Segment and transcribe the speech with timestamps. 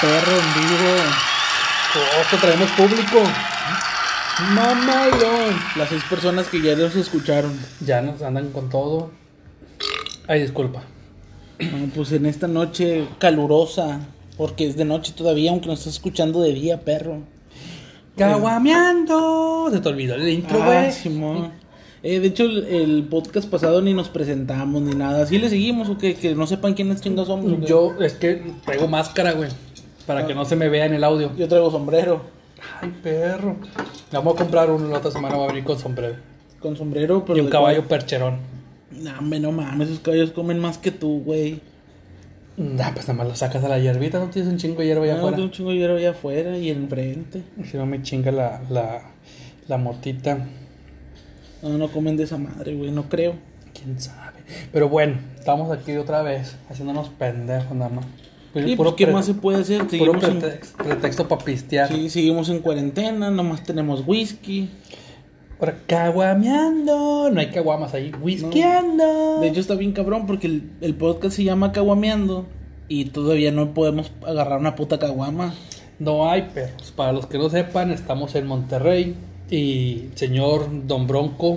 [0.00, 0.92] perro en vivo.
[2.20, 3.22] Ojo, traemos público.
[4.54, 5.54] Mamalón.
[5.76, 7.52] Las seis personas que ya los escucharon.
[7.84, 9.10] Ya nos andan con todo.
[10.28, 10.82] Ay, disculpa.
[11.58, 14.00] Bueno, pues en esta noche calurosa,
[14.38, 17.18] porque es de noche todavía, aunque nos estás escuchando de día, perro.
[18.16, 19.68] Caguameando.
[19.72, 20.92] Se te olvidó el intro, Ah, güey.
[20.92, 21.52] Simón.
[22.02, 25.22] Eh, de hecho, el, el podcast pasado ni nos presentamos ni nada.
[25.24, 26.14] ¿Así le seguimos o qué?
[26.14, 27.68] Que no sepan quiénes chingas somos.
[27.68, 29.50] Yo es que traigo máscara, güey.
[30.10, 31.30] Para que no se me vea en el audio.
[31.36, 32.20] Yo traigo sombrero.
[32.80, 33.54] Ay, perro.
[34.10, 35.36] Vamos a comprar uno la otra semana.
[35.36, 36.16] Va a venir con sombrero.
[36.58, 37.38] Con sombrero, pero.
[37.38, 38.38] y un caballo percherón.
[38.90, 41.60] No, hombre, no mames, esos caballos comen más que tú, güey.
[42.56, 44.18] Nah, pues nada más lo sacas a la hierbita.
[44.18, 45.36] No tienes un chingo de hierba allá No, afuera.
[45.36, 47.44] tengo un chingo de hierro allá afuera y enfrente.
[47.70, 49.02] Si no me chinga la, la,
[49.68, 50.44] la motita.
[51.62, 53.34] No, no comen de esa madre, güey, no creo.
[53.72, 54.40] Quién sabe.
[54.72, 56.56] Pero bueno, estamos aquí otra vez.
[56.68, 58.06] Haciéndonos pendejos nada más.
[58.52, 59.88] Pues, ¿Y puro ¿Qué más se puede hacer?
[59.88, 60.40] Seguimos en,
[60.76, 61.88] pretexto, para pistear.
[61.88, 64.68] sí, seguimos en cuarentena, nomás tenemos whisky.
[65.60, 67.30] Ahora, caguameando.
[67.30, 68.10] No hay caguamas ahí.
[68.20, 69.40] Whiskeando.
[69.40, 72.46] De hecho, está bien cabrón porque el, el podcast se llama Caguameando
[72.88, 75.54] y todavía no podemos agarrar una puta caguama.
[75.98, 76.92] No hay perros.
[76.96, 79.14] Para los que no sepan, estamos en Monterrey.
[79.50, 81.56] Y señor Don Bronco,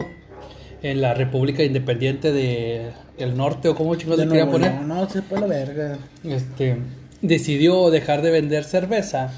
[0.81, 5.21] en la República Independiente de el Norte, o como chicos nuevo, poner, no, no, se
[5.21, 5.97] fue la verga.
[6.23, 6.77] este,
[7.21, 9.31] decidió dejar de vender cerveza.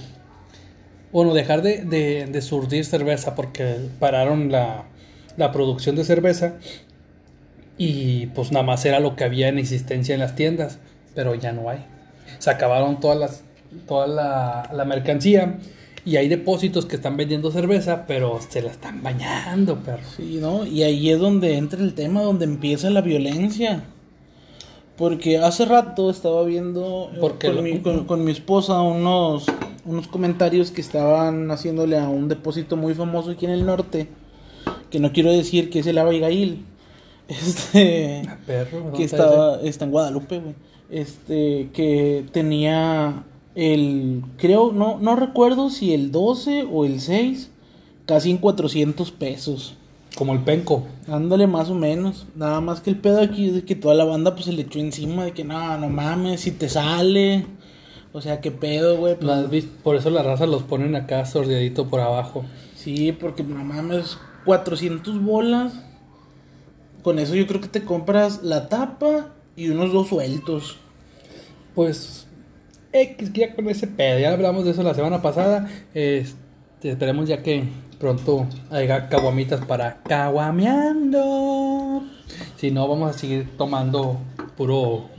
[1.12, 4.86] Bueno, dejar de, de, de surtir cerveza porque pararon la,
[5.38, 6.56] la producción de cerveza.
[7.78, 10.80] Y pues nada más era lo que había en existencia en las tiendas.
[11.14, 11.86] Pero ya no hay.
[12.40, 13.44] Se acabaron todas las,
[13.88, 15.58] toda la, la mercancía.
[16.06, 20.04] Y hay depósitos que están vendiendo cerveza, pero se la están bañando, perro.
[20.16, 20.66] Sí, ¿no?
[20.66, 23.84] Y ahí es donde entra el tema, donde empieza la violencia.
[24.98, 29.46] Porque hace rato estaba viendo eh, Porque con, lo- mi, con- con mi esposa unos,
[29.84, 34.08] unos comentarios que estaban haciéndole a un depósito muy famoso aquí en el norte.
[34.90, 36.64] Que no quiero decir que es el Abigail.
[37.28, 38.22] Este.
[38.30, 40.54] Ah, perro, ¿dónde que estaba está en Guadalupe, güey.
[40.92, 43.24] Este que tenía
[43.56, 47.50] el creo no no recuerdo si el 12 o el 6
[48.06, 49.76] casi en 400 pesos.
[50.16, 50.86] Como el penco.
[51.10, 52.26] Ándale más o menos.
[52.36, 54.62] Nada más que el pedo aquí es de que toda la banda pues se le
[54.62, 57.46] echó encima de que no, no mames, si te sale.
[58.14, 59.18] O sea, qué pedo, güey.
[59.20, 59.66] Pues.
[59.84, 62.46] Por eso la raza los ponen acá sordeadito por abajo.
[62.76, 65.74] Sí, porque no mames, 400 bolas.
[67.04, 70.78] Con eso yo creo que te compras la tapa y unos dos sueltos.
[71.76, 72.25] Pues
[73.02, 75.68] X que ya con ese pedo, ya hablamos de eso la semana pasada.
[75.94, 76.36] Este,
[76.92, 77.64] esperemos ya que
[78.00, 82.04] pronto haya caguamitas para caguameando.
[82.58, 84.18] Si no, vamos a seguir tomando
[84.58, 85.10] puro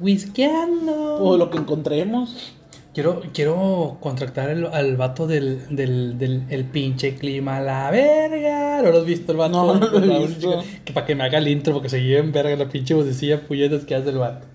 [0.00, 1.16] whiskeando.
[1.16, 2.54] O lo que encontremos.
[2.94, 8.82] Quiero, quiero contractar al, al vato del, del, del el pinche clima a la verga.
[8.82, 9.52] ¿No lo has visto el vato?
[9.52, 10.58] No, no lo he La visto.
[10.58, 12.94] única- Que para que me haga el intro, porque se lleve en verga la pinche
[12.94, 14.46] vocecilla puñetas que hace el vato.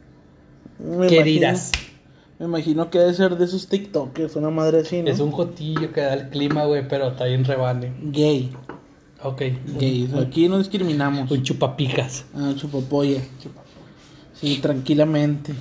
[0.80, 1.72] Me ¿Qué imagino- dirás?
[2.44, 5.10] Me imagino que debe ser de esos TikTokers, una madre así, ¿no?
[5.10, 7.94] Es un jotillo que da el clima, güey, pero está bien rebane.
[8.02, 8.52] Gay.
[9.24, 9.44] Ok.
[9.80, 10.14] Gay.
[10.20, 11.32] Aquí no discriminamos.
[11.32, 12.26] Un chupapijas.
[12.36, 13.22] Ah, chupapolla.
[14.34, 15.54] Sí, tranquilamente.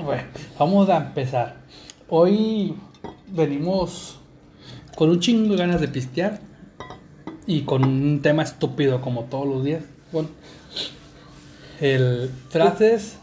[0.00, 0.22] Bueno,
[0.56, 1.56] vamos a empezar.
[2.08, 2.76] Hoy
[3.26, 4.20] venimos
[4.94, 6.38] con un chingo de ganas de pistear
[7.44, 9.82] y con un tema estúpido como todos los días.
[10.12, 10.28] Bueno,
[11.80, 13.18] el frases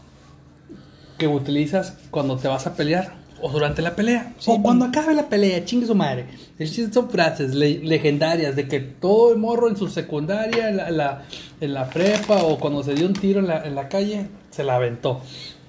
[1.20, 5.14] que utilizas cuando te vas a pelear o durante la pelea Sí, o cuando acabe
[5.14, 6.26] la pelea, chingue su madre.
[6.58, 10.88] Chiste, son frases le- legendarias de que todo el morro en su secundaria, en la,
[10.88, 11.22] en la-
[11.60, 14.64] en la prepa o cuando se dio un tiro en la, en la calle, se
[14.64, 15.20] la aventó.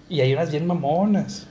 [0.09, 1.47] Y hay unas bien mamonas.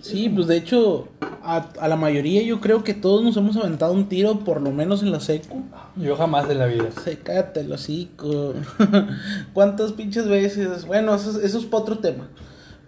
[0.00, 1.08] Sí, pues de hecho,
[1.42, 4.70] a, a la mayoría yo creo que todos nos hemos aventado un tiro, por lo
[4.70, 5.62] menos en la secu.
[5.96, 6.88] Yo jamás de la vida.
[7.04, 8.54] Se cállate el hocico.
[9.52, 10.86] ¿Cuántas pinches veces?
[10.86, 12.28] Bueno, eso, es- eso es para otro tema.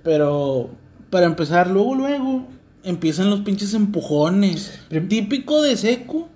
[0.02, 0.70] Pero
[1.10, 2.46] para empezar, luego, luego,
[2.84, 4.80] empiezan los pinches empujones.
[5.08, 6.28] Típico de secu,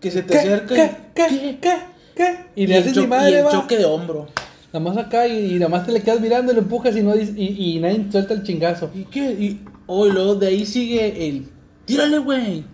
[0.00, 0.38] que se te ¿Qué?
[0.38, 0.96] acerca ¿Qué?
[1.14, 1.58] ¿Qué?
[1.60, 1.72] ¿Qué?
[2.14, 2.36] ¿Qué?
[2.56, 3.50] Y, le haces madre, y el va.
[3.50, 4.26] choque de hombro.
[4.72, 7.16] Nada más acá y, y nada más te le quedas mirando, lo empujas y no
[7.16, 8.90] y, y nadie suelta el chingazo.
[8.94, 9.32] ¿Y qué?
[9.32, 11.48] Y, oh, y luego de ahí sigue el...
[11.86, 12.64] Tírale, güey.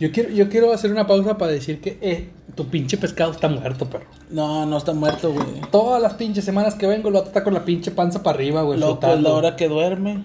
[0.00, 3.48] Yo quiero, yo quiero hacer una pausa para decir que eh, tu pinche pescado está
[3.48, 4.06] muerto, perro.
[4.30, 5.46] No, no está muerto, güey.
[5.70, 8.78] Todas las pinches semanas que vengo lo está con la pinche panza para arriba, güey,
[8.78, 10.24] Loco, es la hora que duerme.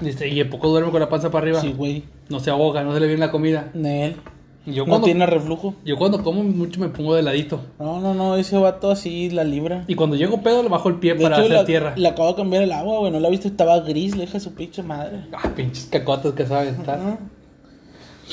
[0.00, 1.60] Dice, y ¿a poco duerme con la panza para arriba?
[1.60, 2.04] Sí, güey.
[2.28, 3.70] No se ahoga, no se le viene la comida.
[3.74, 4.16] Nel.
[4.66, 5.74] Yo no cuando- tiene reflujo.
[5.84, 7.60] Yo cuando como mucho me pongo de ladito.
[7.78, 9.84] No, no, no, ese vato así la libra.
[9.88, 11.92] Y cuando llego pedo le bajo el pie De para hecho, hacer la, tierra.
[11.96, 13.12] le acabo de cambiar el agua, güey.
[13.12, 15.26] No la viste, estaba gris, le su pinche madre.
[15.32, 16.98] Ah, pinches cacotas que saben estar.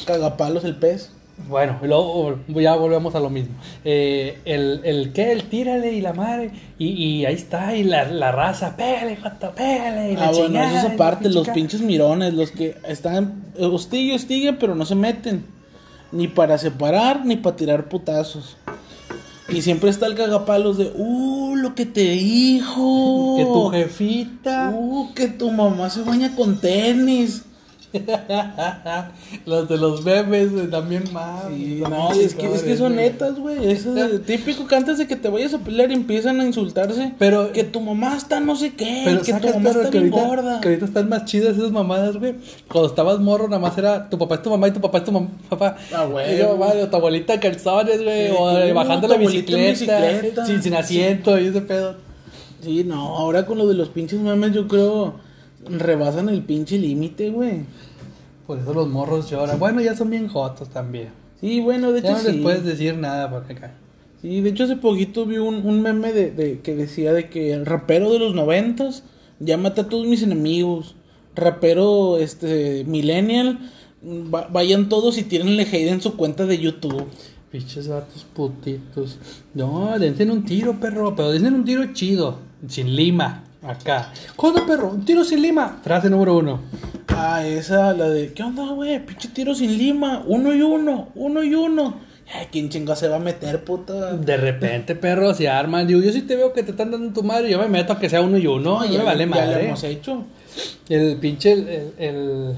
[0.06, 1.12] Cagapalos el pez.
[1.50, 3.56] Bueno, y luego ya volvemos a lo mismo.
[3.84, 6.52] Eh, el, el que, el tírale y la madre.
[6.78, 10.12] Y, y ahí está, y la, la raza, pégale, joto, pégale.
[10.12, 13.44] Y la Ah, bueno, chingada, eso es aparte, los pinche pinches mirones, los que están
[13.58, 15.46] eh, hostiguen, hostiguen, pero no se meten.
[16.12, 18.58] Ni para separar, ni para tirar putazos.
[19.50, 23.36] Y siempre está el cagapalos de, uh, lo que te dijo.
[23.38, 24.72] Que tu jefita.
[24.74, 27.44] Uh, que tu mamá se baña con tenis.
[29.46, 31.52] los de los güey, también más.
[31.52, 33.70] Y no, es que, es que son netas, güey.
[33.72, 37.14] Es eh, típico que antes de que te vayas a pelear empiezan a insultarse.
[37.20, 40.14] Pero- que tu mamá está no sé qué, Pero que tu mamá está que bien
[40.14, 40.62] ahorita, gorda.
[40.62, 42.36] que ahorita están más chidas esas mamadas, güey.
[42.72, 45.04] Cuando estabas morro, nada más era tu papá es tu mamá y tu papá es
[45.04, 45.76] tu mam- papá.
[45.94, 46.36] Ah, güey.
[46.36, 48.28] Y yo, o tu abuelita calzones, güey.
[48.30, 49.70] Sí, o eh, bajando la bicicleta.
[49.72, 50.46] bicicleta.
[50.46, 51.96] Sin, sin asiento y ese pedo.
[52.64, 55.16] Sí, no, ahora con lo de los pinches memes yo creo
[55.70, 57.62] rebasan el pinche límite, güey.
[58.48, 59.60] Por eso los morros lloran.
[59.60, 61.10] Bueno, ya son bien jotos también.
[61.40, 63.74] Sí, bueno, de Ya hecho no les puedes decir nada porque acá.
[64.22, 67.54] Sí, de hecho hace poquito vi un, un meme de, de- que decía de que
[67.54, 69.04] el rapero de los noventas
[69.40, 70.96] ya mata a todos mis enemigos.
[71.36, 73.58] Rapero este millennial,
[74.04, 77.06] va- vayan todos y tírenle hate en su cuenta de YouTube.
[77.52, 79.18] Pinches vatos putitos.
[79.54, 81.16] No, dense un tiro, perro.
[81.16, 82.38] Pero dense un tiro chido.
[82.68, 83.44] Sin lima.
[83.64, 84.12] Acá.
[84.36, 84.90] ¿Cuándo, perro?
[84.90, 85.80] Un tiro sin lima.
[85.84, 86.62] Frase número uno.
[87.10, 89.06] Ah, esa, la de, ¿qué onda, güey?
[89.06, 92.00] Pinche tiro sin lima, uno y uno, uno y uno.
[92.34, 94.14] Ay, ¿quién chinga se va a meter, puta?
[94.16, 95.86] De repente, perro, se arman.
[95.86, 97.52] Digo, yo sí te veo que te están dando tu madre.
[97.52, 98.80] Yo me meto a que sea uno y uno.
[98.80, 99.56] No, ya, me vale ya madre.
[99.56, 100.24] lo hemos hecho.
[100.88, 102.56] El pinche, el, el, el,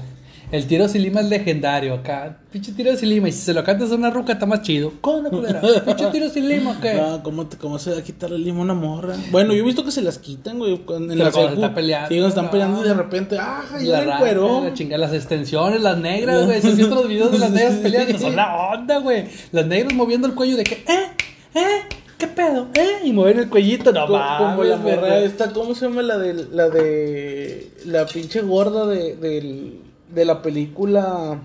[0.52, 2.38] el tiro sin lima es legendario acá.
[2.52, 3.28] Pinche tiro sin lima.
[3.28, 4.92] Y si se lo cantas a una ruca, está más chido.
[5.00, 5.60] ¿Cómo, culera?
[5.84, 6.90] Pinche tiro sin lima, ¿qué?
[6.92, 9.14] Ah, ¿cómo, te- ¿Cómo se va a quitar el lima a una morra?
[9.32, 10.80] Bueno, yo he visto que se las quitan, güey.
[10.88, 11.54] En la secu.
[11.54, 12.50] está peleando, Sí, cuando están no.
[12.50, 14.64] peleando y de repente, ¡ah, La ya el raza, cuero!
[14.64, 16.60] la chinga, las extensiones, las negras, güey.
[16.60, 19.24] Si has visto los videos de las negras peleando, son la onda, güey.
[19.52, 21.06] Las negras moviendo el cuello de que, eh,
[21.54, 21.80] eh,
[22.18, 23.00] qué pedo, eh.
[23.04, 26.18] Y moviendo el cuellito, no Co- como mames, la morra esta, ¿cómo se llama la
[26.18, 31.40] de la de la pinche gorda de, del- de la película?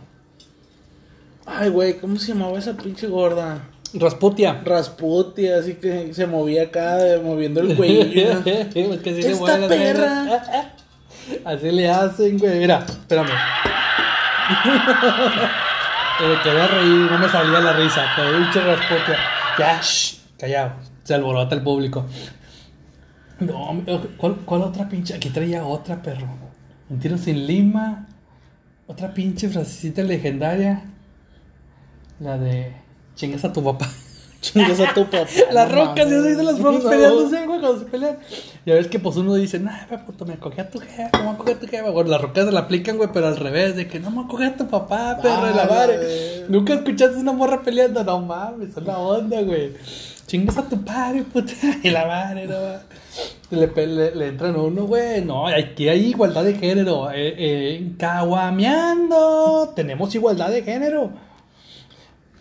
[1.45, 3.63] Ay, güey, ¿cómo se llamaba esa pinche gorda?
[3.93, 4.61] Rasputia.
[4.63, 8.03] Rasputia, así que se movía acá, moviendo el cuello.
[8.45, 10.71] Es que se ¡Esta las perra!
[11.45, 12.59] Así le hacen, güey.
[12.59, 13.29] Mira, espérame.
[16.21, 18.03] Eh, quería reír, no me salía la risa.
[18.13, 19.17] Pinche Rasputia.
[19.57, 20.73] Ya, shh, callado.
[21.03, 22.05] Se alborota el público.
[23.39, 23.81] No,
[24.17, 25.15] ¿cuál, ¿cuál otra pinche?
[25.15, 26.27] Aquí traía otra, perro.
[26.89, 28.05] Un tiro sin lima.
[28.89, 30.83] Otra pinche frasecita legendaria.
[32.19, 32.73] La de.
[33.13, 33.87] Chingas a tu papá.
[34.41, 35.27] Chingas a tu papá.
[35.51, 36.89] Las no rocas, ya se dicen las bromas No.
[36.89, 38.17] peleándose, güey, cuando se pelean.
[38.65, 41.33] Ya ves que pues uno dice, nah, puto, me cogí a tu jefa, me voy
[41.35, 41.89] a coger a tu jefa.
[41.91, 44.43] Bueno, las rocas se la aplican, güey, pero al revés, de que no me voy
[44.43, 46.45] a a tu papá, perro de la madre.
[46.49, 49.73] Nunca escuchaste una morra peleando, no mames, es la onda, güey.
[50.29, 51.53] Chingas a tu padre, puta,
[51.83, 53.57] y la madre, no.
[53.57, 55.25] Le, le, le entran uno, güey.
[55.25, 57.09] No, aquí hay igualdad de género.
[57.09, 59.73] Eh, eh, caguameando.
[59.75, 61.09] Tenemos igualdad de género.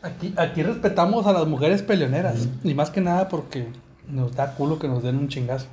[0.03, 2.47] Aquí, aquí respetamos a las mujeres peleoneras.
[2.63, 3.69] Y más que nada porque
[4.07, 5.69] nos da culo que nos den un chingazo.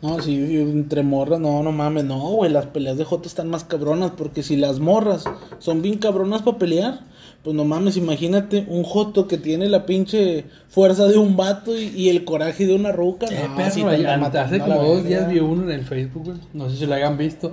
[0.00, 3.64] No, sí, entre morras, no, no mames, no, güey, las peleas de Joto están más
[3.64, 5.24] cabronas, porque si las morras
[5.58, 7.00] son bien cabronas para pelear,
[7.42, 11.86] pues no mames, imagínate un Joto que tiene la pinche fuerza de un vato y,
[11.88, 13.26] y el coraje de una ruca.
[13.26, 16.24] Eh, no, perro, ante- matando hace la como dos días vi uno en el Facebook,
[16.24, 16.38] güey.
[16.52, 17.52] No sé si lo hayan visto.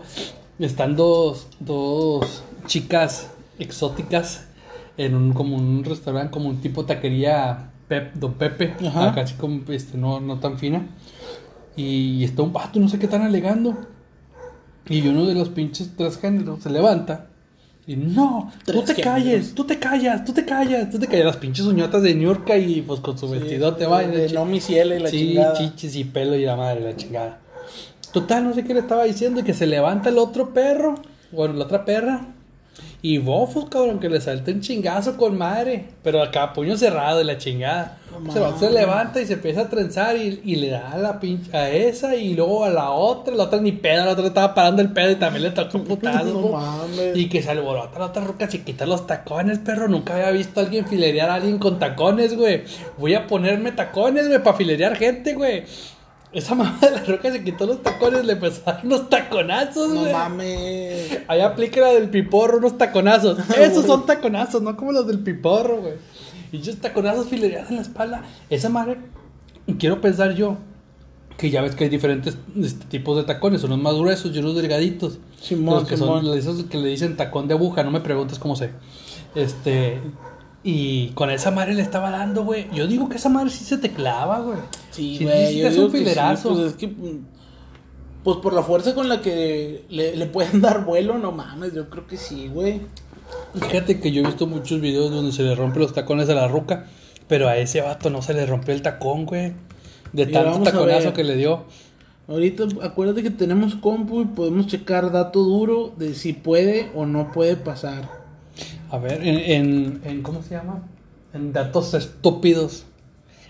[0.60, 3.28] Están dos, dos chicas
[3.58, 4.46] exóticas
[4.98, 9.10] en un, como un restaurante, como un tipo taquería Pep, Don Pepe, Ajá.
[9.10, 10.86] acá así como este, no, no tan fina.
[11.76, 13.76] Y está un vato, no sé qué están alegando.
[14.88, 17.29] Y uno de los pinches transgéneros se levanta.
[17.90, 21.26] Y no, tú te calles, tú te callas, tú te callas, tú te callas.
[21.26, 24.04] Las pinches uñotas de Niurka y pues con su Sí, vestidote va.
[24.04, 25.54] de no mi cielo y la sí, chingada.
[25.56, 27.40] chichis y pelo y la madre, la chingada.
[28.14, 30.94] Total, no sé qué le estaba diciendo, y que se levanta el otro perro,
[31.32, 32.28] bueno, la otra perra,
[33.02, 37.24] y bofos, cabrón, que le salta un chingazo con madre, pero acá puño cerrado y
[37.24, 37.98] la chingada.
[38.24, 38.72] No se, va- se mames.
[38.74, 42.16] levanta y se empieza a trenzar y, y le da a la pinche, a esa
[42.16, 45.12] y luego a la otra, la otra ni pedo, la otra estaba parando el pedo
[45.12, 46.26] y también le tocó un putazo.
[46.42, 46.50] ¿no?
[46.50, 47.16] mames.
[47.16, 49.88] Y que se alborota la otra ruca, se quita los tacones, perro.
[49.88, 52.64] Nunca había visto a alguien filerear a alguien con tacones, güey.
[52.98, 55.64] Voy a ponerme tacones, güey, para filerear gente, güey.
[56.32, 60.14] Esa mamá de la roca se quitó los tacones, le dar unos taconazos, No güey.
[60.14, 61.20] mames.
[61.28, 63.40] Ahí aplica la del piporro, unos taconazos.
[63.58, 65.94] Esos son taconazos, no como los del piporro, güey.
[66.52, 68.24] Y yo taconazos filereados en la espalda.
[68.50, 69.00] Esa madre,
[69.80, 70.58] quiero pensar yo,
[71.38, 74.56] que ya ves que hay diferentes este, tipos de tacones, unos más gruesos y unos
[74.56, 75.18] delgaditos.
[75.42, 78.56] Simón, los que son esos que le dicen tacón de aguja, no me preguntes cómo
[78.56, 78.72] sé.
[79.36, 80.00] Este,
[80.64, 82.68] y con esa madre le estaba dando, güey.
[82.74, 84.58] Yo digo que esa madre sí se te clava, güey.
[85.00, 85.56] Sí, güey.
[85.56, 86.90] digo un que sí, pues es que.
[88.24, 91.90] Pues por la fuerza con la que le, le pueden dar vuelo, no mames, yo
[91.90, 92.82] creo que sí, güey.
[93.54, 96.48] Fíjate que yo he visto muchos videos donde se le rompen los tacones a la
[96.48, 96.88] ruca,
[97.28, 99.54] pero a ese vato no se le rompió el tacón, güey.
[100.14, 101.66] De Mira, tanto taconazo que le dio.
[102.28, 107.32] Ahorita acuérdate que tenemos compu y podemos checar dato duro de si puede o no
[107.32, 108.10] puede pasar.
[108.92, 110.84] A ver, en, en, en- ¿cómo se llama?
[111.34, 112.86] En datos estúpidos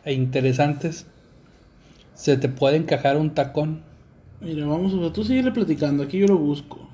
[0.05, 1.05] e interesantes.
[2.19, 3.81] Se te puede encajar un tacón.
[4.41, 6.89] Mira, vamos a tú sigue platicando, aquí yo lo busco.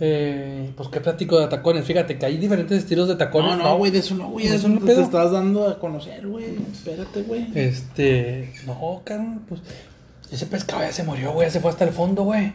[0.00, 1.84] Eh, pues qué platico de tacones.
[1.84, 3.58] Fíjate que hay diferentes estilos de tacones.
[3.58, 6.26] No, no, güey, de eso no, güey, ¿De eso no te, estás dando a conocer,
[6.26, 6.56] güey.
[6.72, 7.46] Espérate, güey.
[7.54, 9.60] Este, no, carnal, pues
[10.32, 12.50] ese pescado ya se murió, güey, ya se fue hasta el fondo, güey.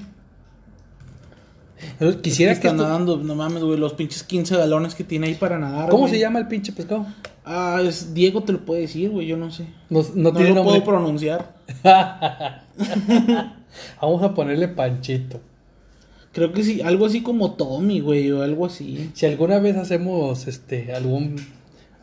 [2.24, 5.36] Quisiera Es que esto- nadando, no mames, güey, los pinches 15 galones que tiene ahí
[5.36, 5.90] para nadar.
[5.90, 6.14] ¿Cómo güey.
[6.14, 7.06] se llama el pinche pescado?
[7.46, 9.66] Ah, es Diego te lo puede decir, güey, yo no sé.
[9.90, 10.82] No, no No, tiene lo nombre.
[10.82, 11.54] puedo pronunciar.
[14.02, 15.40] Vamos a ponerle Panchito.
[16.32, 19.12] Creo que sí, algo así como Tommy, güey, o algo así.
[19.14, 21.36] Si alguna vez hacemos este algún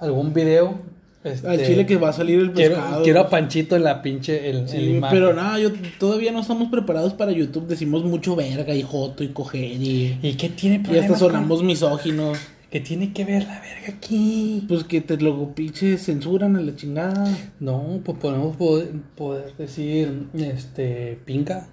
[0.00, 0.74] algún video
[1.22, 3.04] este, Al chile que va a salir el pescado.
[3.04, 5.70] quiero a Panchito en la pinche en Sí, pero nada, yo
[6.00, 7.66] todavía no estamos preparados para YouTube.
[7.68, 11.62] Decimos mucho verga y joto y coger y, ¿Y qué tiene y hasta con- sonamos
[11.62, 12.38] misóginos.
[12.72, 14.64] ¿Qué tiene que ver la verga aquí?
[14.66, 17.28] Pues que te lo pinche censuran a la chingada.
[17.60, 21.68] No, pues podemos poder, poder decir este pinca,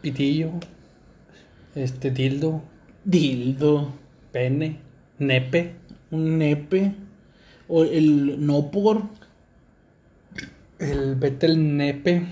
[0.00, 0.52] pitillo,
[1.74, 2.62] este dildo,
[3.04, 3.92] Dildo,
[4.32, 4.78] pene,
[5.18, 5.74] nepe.
[6.10, 6.94] un nepe,
[7.68, 9.02] o el no por.
[10.78, 12.22] El vete el nepe.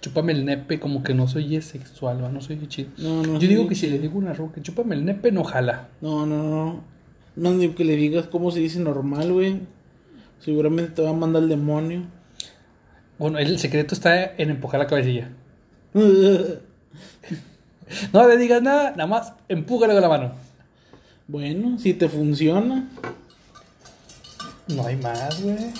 [0.00, 2.28] Chúpame el nepe, como que no soy sexual, ¿va?
[2.30, 2.90] no soy chido.
[2.98, 5.88] No, no, Yo digo que si le digo una ruca, chúpame el nepe, no jala.
[6.00, 6.91] No, no, no.
[7.34, 9.60] No digo que le digas cómo se dice normal, güey.
[10.40, 12.02] Seguramente te va a mandar el demonio.
[13.18, 15.30] Bueno, el secreto está en empujar la cabecilla.
[18.12, 20.32] No le digas nada, nada más empújale con la mano.
[21.28, 22.88] bueno, si te funciona.
[24.68, 25.72] No hay más, güey.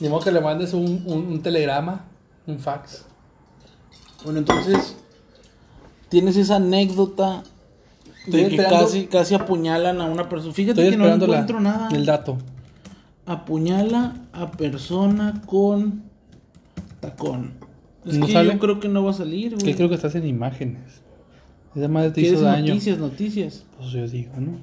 [0.00, 2.04] Ni modo que le mandes un, un, un telegrama,
[2.46, 3.06] un fax.
[4.24, 4.96] Bueno, entonces,
[6.08, 7.44] tienes esa anécdota
[8.26, 10.52] de que casi, casi apuñalan a una persona.
[10.54, 11.88] Fíjate Estoy que no la- encuentro nada.
[11.92, 12.38] el dato.
[13.26, 16.02] Apuñala a persona con
[17.00, 17.52] tacón.
[18.06, 18.52] Es ¿No que sale?
[18.52, 19.74] yo creo que no va a salir, Que güey.
[19.74, 21.00] creo que estás en imágenes.
[21.74, 22.68] Esa madre te ¿Quieres hizo daño.
[22.68, 23.64] noticias, noticias?
[23.78, 24.58] Pues yo digo, ¿no?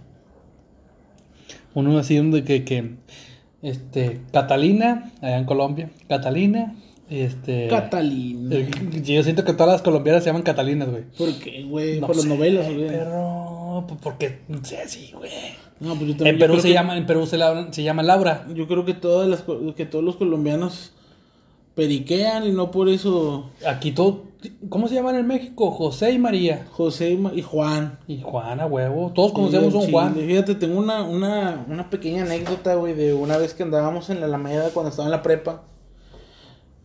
[1.73, 2.95] Uno así donde que, que
[3.61, 6.75] este, Catalina, allá en Colombia, Catalina,
[7.09, 7.67] este...
[7.67, 8.55] Catalina.
[8.55, 8.69] eh,
[9.03, 11.03] yo siento que todas las colombianas se llaman Catalinas, güey.
[11.17, 11.99] ¿Por qué, güey?
[11.99, 12.87] No Por las sé, novelas, güey.
[13.87, 15.31] Pues porque, no sé, así, güey.
[15.79, 18.03] No, pues yo también- En Perú se que- llama, en Perú se, la- se llama
[18.03, 18.45] Laura.
[18.53, 19.43] Yo creo que todas las
[19.75, 20.91] que todos los colombianos
[21.75, 24.23] periquean y no por eso Aquí todo,
[24.69, 25.71] ¿cómo se llaman en México?
[25.71, 26.67] José y María.
[26.71, 27.97] José y Ma- y Juan.
[28.07, 29.11] Y Juana, huevo.
[29.15, 30.15] Todos conocemos a un Sí, Juan.
[30.15, 34.25] Fíjate, tengo una, una, una pequeña anécdota, güey, de una vez que andábamos en la
[34.27, 35.63] Alameda cuando estaba en la prepa.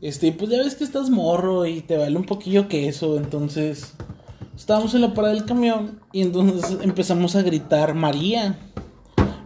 [0.01, 3.95] Este, pues ya ves que estás morro y te vale un poquillo queso, entonces
[4.57, 8.59] estábamos en la parada del camión y entonces empezamos a gritar María.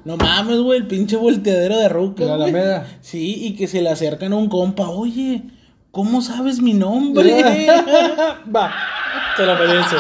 [0.04, 2.24] No mames, güey, el pinche volteadero de ruca.
[2.24, 2.34] La.
[2.34, 2.86] Alameda.
[3.02, 5.42] Sí, y que se le acercan a un compa, oye,
[5.90, 7.66] ¿cómo sabes mi nombre?
[8.56, 8.72] Va,
[9.36, 9.96] te lo merece.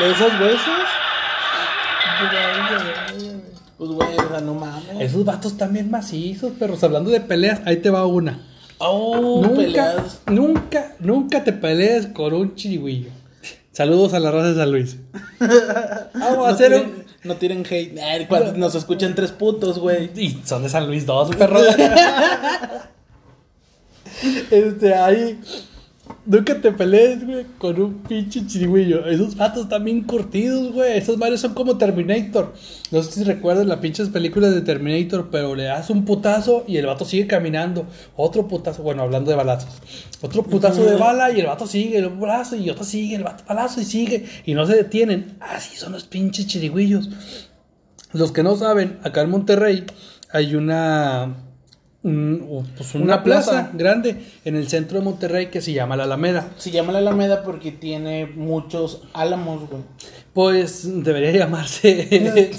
[0.00, 0.60] de esas veces.
[3.78, 5.00] Pues, güey, o sea, no mames.
[5.00, 6.82] Esos vatos también macizos, perros.
[6.82, 8.40] Hablando de peleas, ahí te va una.
[8.78, 10.20] Oh, nunca, peleas.
[10.26, 13.10] nunca, nunca te pelees con un chirigüillo.
[13.72, 14.96] Saludos a la raza de San Luis.
[15.40, 17.04] Vamos a No hacer tiren, un...
[17.24, 17.98] no tiren hate.
[18.00, 20.10] Ay, cuando nos escuchan tres putos, güey.
[20.16, 21.60] Y son de San Luis dos, perro.
[24.50, 25.40] este, ahí.
[26.26, 29.06] Nunca te pelees, güey, con un pinche chirigüillo.
[29.06, 30.98] Esos vatos están bien curtidos, güey.
[30.98, 32.52] Esos mares son como Terminator.
[32.90, 36.76] No sé si recuerdan las pinches películas de Terminator, pero le das un putazo y
[36.76, 37.86] el vato sigue caminando.
[38.14, 39.70] Otro putazo, bueno, hablando de balazos.
[40.20, 43.44] Otro putazo de bala y el vato sigue, el balazo y otro sigue, el vato
[43.48, 44.26] balazo y sigue.
[44.44, 45.38] Y no se detienen.
[45.40, 47.08] Así son los pinches chirigüillos.
[48.12, 49.86] Los que no saben, acá en Monterrey
[50.30, 51.47] hay una
[52.02, 53.70] un- pues una, Una plaza, plaza.
[53.74, 56.48] grande en el centro de Monterrey que se llama La Alameda.
[56.56, 59.82] Se llama la Alameda porque tiene muchos álamos, güey.
[60.32, 62.50] Pues debería llamarse San.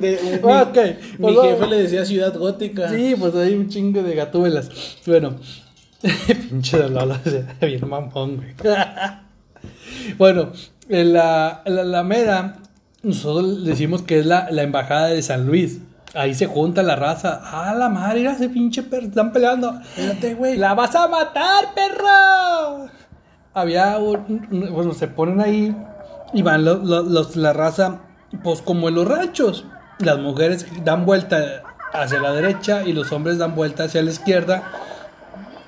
[0.00, 0.76] De- un- Ah, ok.
[0.76, 2.88] Mi, Pues, mi jefe le decía ciudad gótica.
[2.90, 4.68] Sí, pues hay un chingo de gatuelas.
[5.06, 5.36] Bueno,
[6.50, 6.84] pinche de
[7.30, 8.54] sea, bien mamón, güey.
[10.18, 10.52] bueno,
[10.88, 12.58] en la, en la Alameda,
[13.02, 15.78] nosotros decimos que es la, la embajada de San Luis.
[16.14, 17.40] Ahí se junta la raza.
[17.44, 19.78] Ah, la madre, mira ese pinche perro, están peleando.
[19.80, 20.56] Espérate, güey.
[20.56, 22.88] ¡La vas a matar, perro!
[23.54, 25.76] Había un, bueno, se ponen ahí
[26.32, 27.98] y van lo- lo- los, la raza,
[28.42, 29.64] pues como en los ranchos.
[29.98, 31.62] Las mujeres dan vuelta
[31.92, 34.62] hacia la derecha y los hombres dan vuelta hacia la izquierda.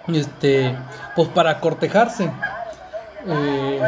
[0.08, 0.74] Este,
[1.16, 2.30] pues para cortejarse.
[3.26, 3.80] Eh,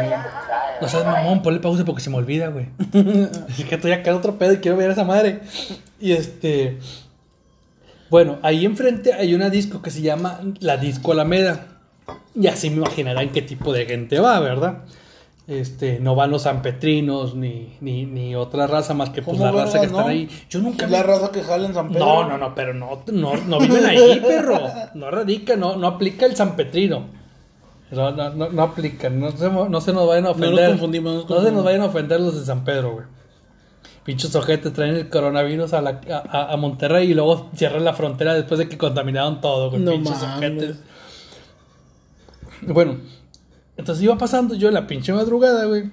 [0.81, 2.67] no seas mamón, ponle pausa porque se me olvida, güey.
[3.49, 5.41] es que estoy acá otro pedo y quiero ver a esa madre.
[5.99, 6.77] Y este.
[8.09, 11.67] Bueno, ahí enfrente hay una disco que se llama la Disco Alameda.
[12.35, 14.79] Y así me imaginarán qué tipo de gente va, ¿verdad?
[15.47, 19.51] Este, no van los sanpetrinos ni, ni, ni otra raza más que pues ¿Cómo la
[19.51, 20.11] raza que vergas, están no?
[20.11, 20.29] ahí.
[20.49, 22.05] Yo nunca la raza que jala en San Pedro.
[22.05, 24.59] No, no, no, pero no, no, no viven ahí, perro.
[24.93, 27.22] No radica, no, no aplica el sanpetrino.
[27.91, 30.69] No, no, no, no aplica, no se, no se nos vayan a nos ofender.
[30.71, 33.05] confundimos, no se nos vayan a ofender los de San Pedro, güey.
[34.03, 38.57] Pinchos ojetes traen el coronavirus a, la, a, Monterrey y luego cierran la frontera después
[38.57, 39.85] de que contaminaron todo, güey.
[39.85, 40.77] Pinches ojetes.
[42.61, 42.97] Bueno,
[43.77, 45.89] entonces iba pasando yo en la pinche madrugada, güey.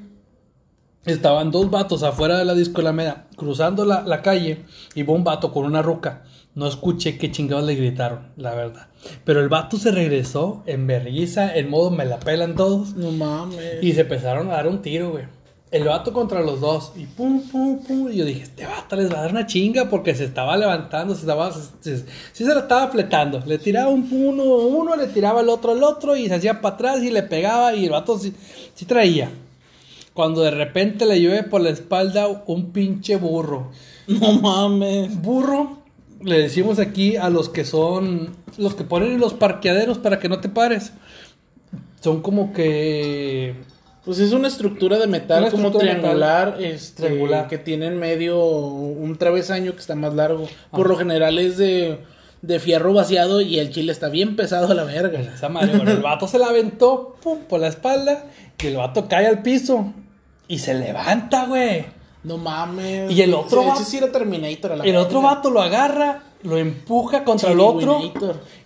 [1.05, 5.25] Estaban dos vatos afuera de la disco Alameda, cruzando la, la calle, y va un
[5.25, 6.25] vato con una ruca.
[6.54, 8.88] No escuché qué chingados le gritaron, la verdad.
[9.25, 13.83] Pero el vato se regresó en berriza, en modo me la pelan todos, No mames.
[13.83, 15.25] y se empezaron a dar un tiro, güey.
[15.71, 18.11] El vato contra los dos, y pum, pum, pum.
[18.11, 21.14] Y yo dije, este vato les va a dar una chinga porque se estaba levantando,
[21.14, 23.40] se estaba, se- se- sí se la estaba fletando.
[23.47, 26.75] Le tiraba un uno, uno, le tiraba el otro al otro, y se hacía para
[26.75, 28.35] atrás y le pegaba, y el vato sí,
[28.75, 29.30] sí traía.
[30.12, 33.71] Cuando de repente le llueve por la espalda un pinche burro.
[34.09, 35.23] No mames.
[35.23, 35.78] Burro,
[36.23, 40.29] le decimos aquí a los que son, los que ponen en los parqueaderos para que
[40.29, 40.93] no te pares.
[42.00, 43.55] Son como que
[44.05, 47.49] Pues es una estructura de metal Una como triangular, este, Triangular.
[47.49, 50.49] que tiene en medio un travesaño que está más largo.
[50.71, 51.99] Por lo general es de,
[52.43, 55.21] de fierro vaciado y el chile está bien pesado a la verga.
[55.21, 58.25] Esa madre, bueno, el vato se la aventó pum, por la espalda
[58.63, 59.93] y el vato cae al piso
[60.49, 61.85] y se levanta, güey.
[62.23, 63.11] No mames.
[63.11, 66.59] Y el otro vato- sí era Terminator a la El otro vato lo agarra, lo
[66.59, 67.99] empuja contra el otro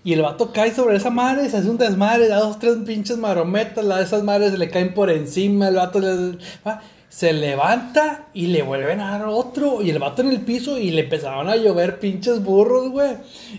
[0.03, 3.17] y el vato cae sobre esa madre, se hace un desmadre, da dos, tres pinches
[3.17, 6.37] marometas, la de esas madres le caen por encima, el vato le-
[6.67, 10.79] va, se levanta y le vuelven a dar otro y el vato en el piso
[10.79, 13.17] y le empezaron a llover pinches burros, güey.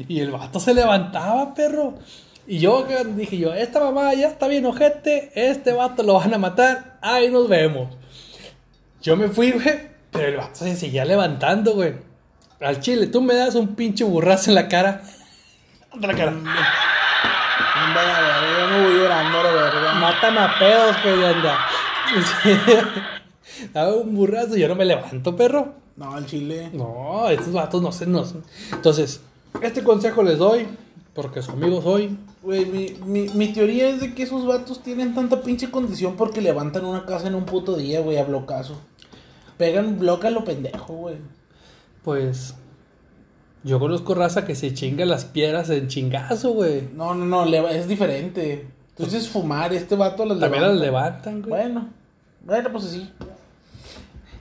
[0.10, 1.94] Y el vato se levantaba, perro.
[2.48, 6.38] Y yo dije yo, esta mamá ya está bien ojete, este vato lo van a
[6.38, 7.88] matar, ahí nos vemos.
[9.06, 11.94] Yo me fui, güey, pero el vato se seguía levantando, güey.
[12.60, 15.04] Al chile, tú me das un pinche burrazo en la cara.
[15.94, 16.32] En la cara.
[16.32, 19.94] Anda, la verga, yo me voy llorando la verga.
[19.94, 21.60] Mátame a pedos, güey, anda.
[23.74, 25.76] Dame un burrazo y yo no me levanto, perro.
[25.98, 26.72] No, al chile.
[26.74, 28.34] No, estos vatos no se nos.
[28.72, 29.22] Entonces,
[29.62, 30.68] este consejo les doy,
[31.14, 32.18] porque su amigo soy.
[32.42, 36.42] Güey, mi, mi, mi teoría es de que esos vatos tienen tanta pinche condición porque
[36.42, 38.82] levantan una casa en un puto día, güey, a blocazo.
[39.58, 41.18] Pegan bloca a lo pendejo, güey.
[42.04, 42.56] Pues.
[43.64, 46.88] Yo conozco raza que se chinga las piedras en chingazo, güey.
[46.94, 48.68] No, no, no, es diferente.
[48.90, 51.32] Entonces fumar, este vato las También las levanta.
[51.32, 51.50] levantan, güey.
[51.64, 51.88] Bueno,
[52.46, 53.10] bueno, pues así.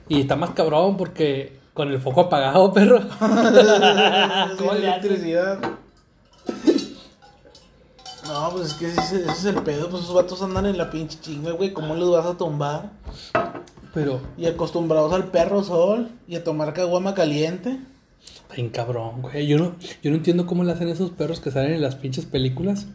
[0.07, 2.99] Y está más cabrón porque con el foco apagado, perro.
[3.09, 4.83] Sí, ¿Cómo haces?
[4.83, 5.59] electricidad.
[8.27, 10.89] No, pues es que ese, ese es el pedo, pues esos vatos andan en la
[10.89, 12.89] pinche chinga, güey, ¿cómo los vas a tumbar?
[13.95, 17.79] Pero, Y acostumbrados al perro sol y a tomar caguama caliente.
[18.53, 19.47] bien cabrón, güey.
[19.47, 22.25] Yo no, yo no entiendo cómo le hacen esos perros que salen en las pinches
[22.25, 22.87] películas.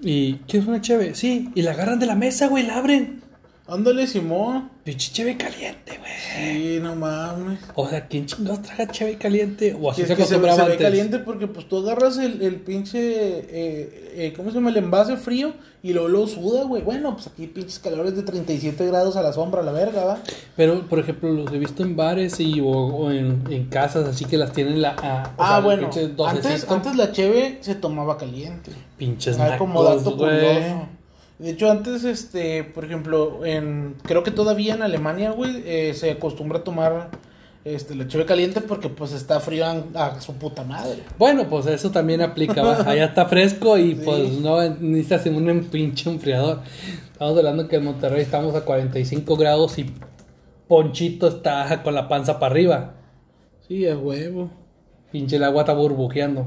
[0.00, 1.14] Y, ¿quieres una cheve?
[1.14, 3.22] Sí, y la agarran de la mesa, güey, la abren.
[3.66, 4.68] Ándale, Simón.
[4.84, 6.12] Pinche cheve caliente, güey.
[6.36, 7.60] Sí, no mames.
[7.74, 9.74] O sea, ¿quién chingados traga cheve caliente?
[9.80, 10.86] O así Que, se que se, se acostumbraba ve antes.
[10.86, 14.68] caliente porque pues tú agarras el, el pinche, eh, eh, ¿cómo se llama?
[14.68, 16.82] El envase frío y luego lo suda, güey.
[16.82, 20.18] Bueno, pues aquí pinches calores de 37 grados a la sombra, la verga, ¿va?
[20.56, 24.26] Pero, por ejemplo, los he visto en bares y, o, o en, en casas, así
[24.26, 24.90] que las tienen la...
[24.90, 25.88] a- Ah, sea, bueno,
[26.26, 28.72] antes, antes la cheve se tomaba caliente.
[28.98, 30.30] Pinches Ah, como nacos, dato güey.
[30.38, 30.88] curioso.
[31.38, 36.12] De hecho, antes, este, por ejemplo, en, creo que todavía en Alemania, güey, eh, se
[36.12, 37.10] acostumbra a tomar
[37.64, 41.02] este, la cheve caliente porque pues está frío a, a su puta madre.
[41.18, 42.76] Bueno, pues eso también aplica, ¿va?
[42.88, 46.60] allá está fresco y pues no necesitas un em- pinche enfriador.
[47.12, 49.90] Estamos hablando que en Monterrey estamos a 45 grados y
[50.68, 52.94] Ponchito está con la panza para arriba.
[53.66, 54.50] Sí, a huevo.
[55.10, 56.46] Pinche el agua está burbujeando.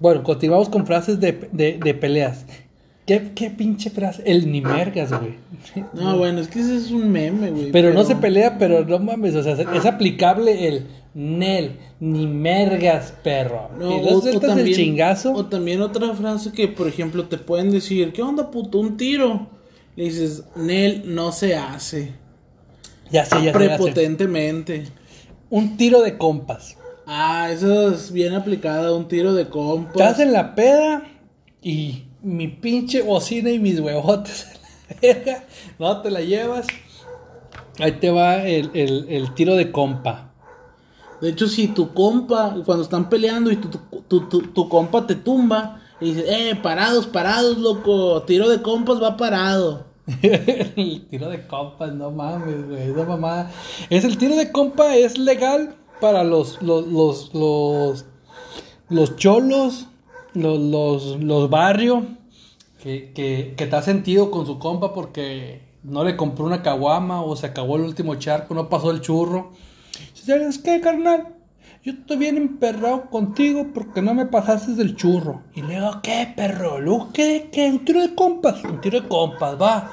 [0.00, 2.46] Bueno, continuamos con frases de, de, de peleas.
[3.08, 4.22] ¿Qué, ¿Qué pinche frase?
[4.26, 5.36] El ni mergas, güey.
[5.94, 7.72] No, bueno, es que ese es un meme, güey.
[7.72, 13.14] Pero, no se pelea, pero no mames, o sea, es aplicable el Nel, ni mergas,
[13.24, 13.70] perro.
[13.78, 15.32] No, y o, también, el chingazo.
[15.32, 18.78] o también otra frase que, por ejemplo, te pueden decir, ¿qué onda, puto?
[18.78, 19.48] Un tiro.
[19.96, 22.12] Le dices, Nel, no se hace.
[23.10, 23.52] ya sé, ya.
[23.54, 24.84] Prepotentemente.
[25.48, 26.76] Un tiro de compas.
[27.06, 29.94] Ah, eso es bien aplicada, un tiro de compas.
[29.96, 31.04] Estás en la peda
[31.62, 34.46] y mi pinche bocina y mis huevotes.
[35.78, 36.66] no te la llevas.
[37.78, 38.70] Ahí te va el,
[39.08, 40.32] el, tiro de compa.
[41.20, 45.14] De hecho, si tu compa, cuando están peleando y tu, tu, tu, tu- compa te
[45.14, 49.86] tumba, y eh, parados, parados, loco, tiro de compas va parado.
[50.22, 53.50] el tiro de compas, no mames, güey, esa mamada.
[53.90, 58.06] Es el tiro de compa, es legal para los, los, los, los,
[58.88, 59.86] los cholos,
[60.34, 62.04] los, los, los barrios,
[62.82, 67.22] que, que, que te ha sentido con su compa porque no le compró una caguama
[67.22, 69.52] o se acabó el último charco, no pasó el churro.
[70.14, 71.34] ¿Sabes qué, carnal?
[71.82, 75.42] Yo estoy bien emperrado contigo porque no me pasaste del churro.
[75.54, 76.80] Y le digo, ¿qué, perro?
[76.80, 77.48] Luego, ¿qué?
[77.52, 77.70] ¿Qué?
[77.70, 78.62] Un tiro de compas.
[78.64, 79.90] Un tiro de compas, va.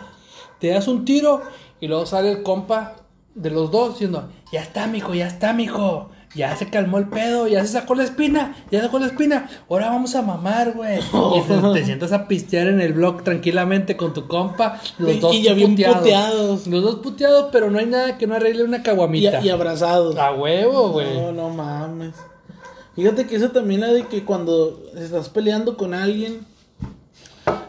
[0.59, 1.41] Te das un tiro
[1.79, 2.95] y luego sale el compa
[3.35, 6.09] de los dos diciendo, ya está, mijo, ya está, mijo.
[6.35, 9.49] Ya se calmó el pedo, ya se sacó la espina, ya sacó la espina.
[9.69, 10.99] Ahora vamos a mamar, güey.
[10.99, 14.81] Y te, te sientas a pistear en el blog tranquilamente con tu compa.
[14.97, 15.97] Los Y- dos y ya bien puteados.
[15.99, 16.67] puteados.
[16.67, 19.39] Los dos puteados, pero no hay nada que no arregle una Y, caguamita.
[19.41, 20.17] y abrazados.
[20.17, 21.13] A huevo, güey.
[21.15, 22.13] No, no mames.
[22.95, 26.45] Fíjate que eso también la de que cuando estás peleando con alguien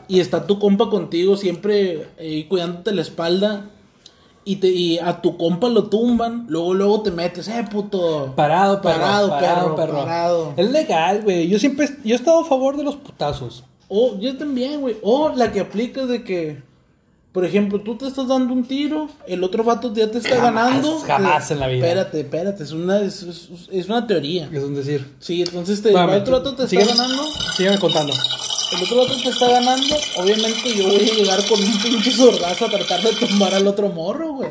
[0.09, 3.65] y está tu compa contigo siempre eh, cuidándote la espalda
[4.47, 8.33] y, te, y a tu compa lo tumban, luego luego te metes, eh, puto.
[8.37, 9.99] Parado, perro, Parado, parado, perro, perro.
[9.99, 10.53] parado.
[10.57, 11.49] Es legal, güey.
[11.49, 13.65] Yo siempre, yo he estado a favor de los putazos.
[13.89, 14.97] O yo también, güey.
[15.03, 16.63] O la que aplicas de que,
[17.33, 20.67] por ejemplo, tú te estás dando un tiro, el otro vato ya te está Jamás,
[20.71, 20.99] ganando.
[21.01, 21.85] jamás en la vida.
[21.87, 23.23] Espérate, espérate, es una, es,
[23.71, 24.49] es- una teoría.
[24.53, 25.13] Es un decir.
[25.19, 27.23] Sí, entonces te, Espérame, el otro vato te está sígueme- ganando.
[27.57, 28.13] Sígueme contando.
[28.73, 29.95] El otro vato te está ganando.
[30.17, 33.89] Obviamente yo voy a llegar con un pinche sordazo a tratar de tumbar al otro
[33.89, 34.51] morro, güey.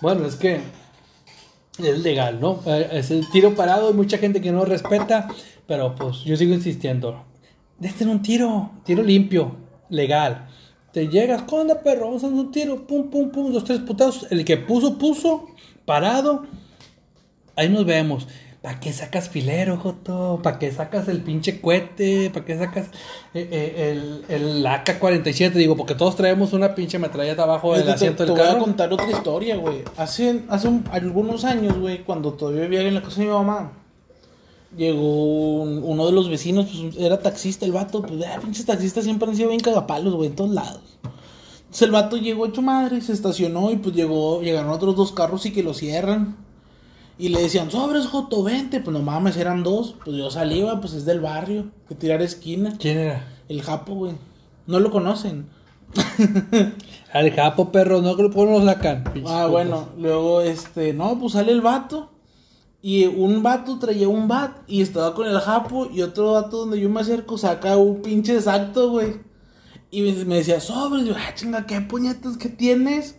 [0.00, 0.60] Bueno, es que
[1.78, 2.60] es legal, ¿no?
[2.66, 5.28] Eh, Es el tiro parado, hay mucha gente que no respeta,
[5.66, 7.24] pero pues yo sigo insistiendo.
[7.78, 9.56] Dejen un tiro, tiro limpio,
[9.90, 10.48] legal.
[10.92, 12.06] Te llegas, ¿qué onda, perro?
[12.06, 14.30] Vamos a hacer un tiro, pum, pum, pum, dos, tres putazos.
[14.30, 15.48] El que puso, puso,
[15.84, 16.46] parado.
[17.56, 18.26] Ahí nos vemos.
[18.66, 20.40] ¿Para qué sacas filero, Joto?
[20.42, 22.30] ¿Para qué sacas el pinche cohete?
[22.30, 22.86] ¿Para qué sacas
[23.32, 25.52] eh, eh, el, el AK-47?
[25.52, 28.40] Digo, porque todos traemos una pinche metralleta abajo del Te- te, asiento te del voy
[28.40, 28.64] a carro.
[28.64, 29.84] contar otra historia, güey.
[29.96, 33.70] Hace, hace un- algunos años, güey, cuando todavía vivía en la casa de mi mamá,
[34.76, 39.04] llegó un- uno de los vecinos, pues era taxista el vato, pues, ah, pinches taxistas
[39.04, 40.80] siempre han sido bien cagapalos, güey, en todos lados.
[41.58, 45.46] Entonces el vato llegó hecho madre, se estacionó y pues llegó, llegaron otros dos carros
[45.46, 46.44] y que lo cierran.
[47.18, 48.80] Y le decían, sobres, Joto, vente.
[48.80, 49.94] Pues no mames, eran dos.
[50.04, 52.76] Pues yo salí, pues es del barrio, que tirar esquina.
[52.78, 53.26] ¿Quién era?
[53.48, 54.12] El Japo, güey.
[54.66, 55.48] No lo conocen.
[57.12, 59.04] Al japo, perro, no creo que lo sacan.
[59.26, 62.10] Ah, bueno, luego este, no, pues sale el vato.
[62.82, 65.88] Y un vato traía un bat y estaba con el japo.
[65.90, 69.14] Y otro vato donde yo me acerco saca un pinche exacto, güey.
[69.90, 73.16] Y me, me decía, sobres, yo, ah, chinga, ¿qué puñetas que tienes?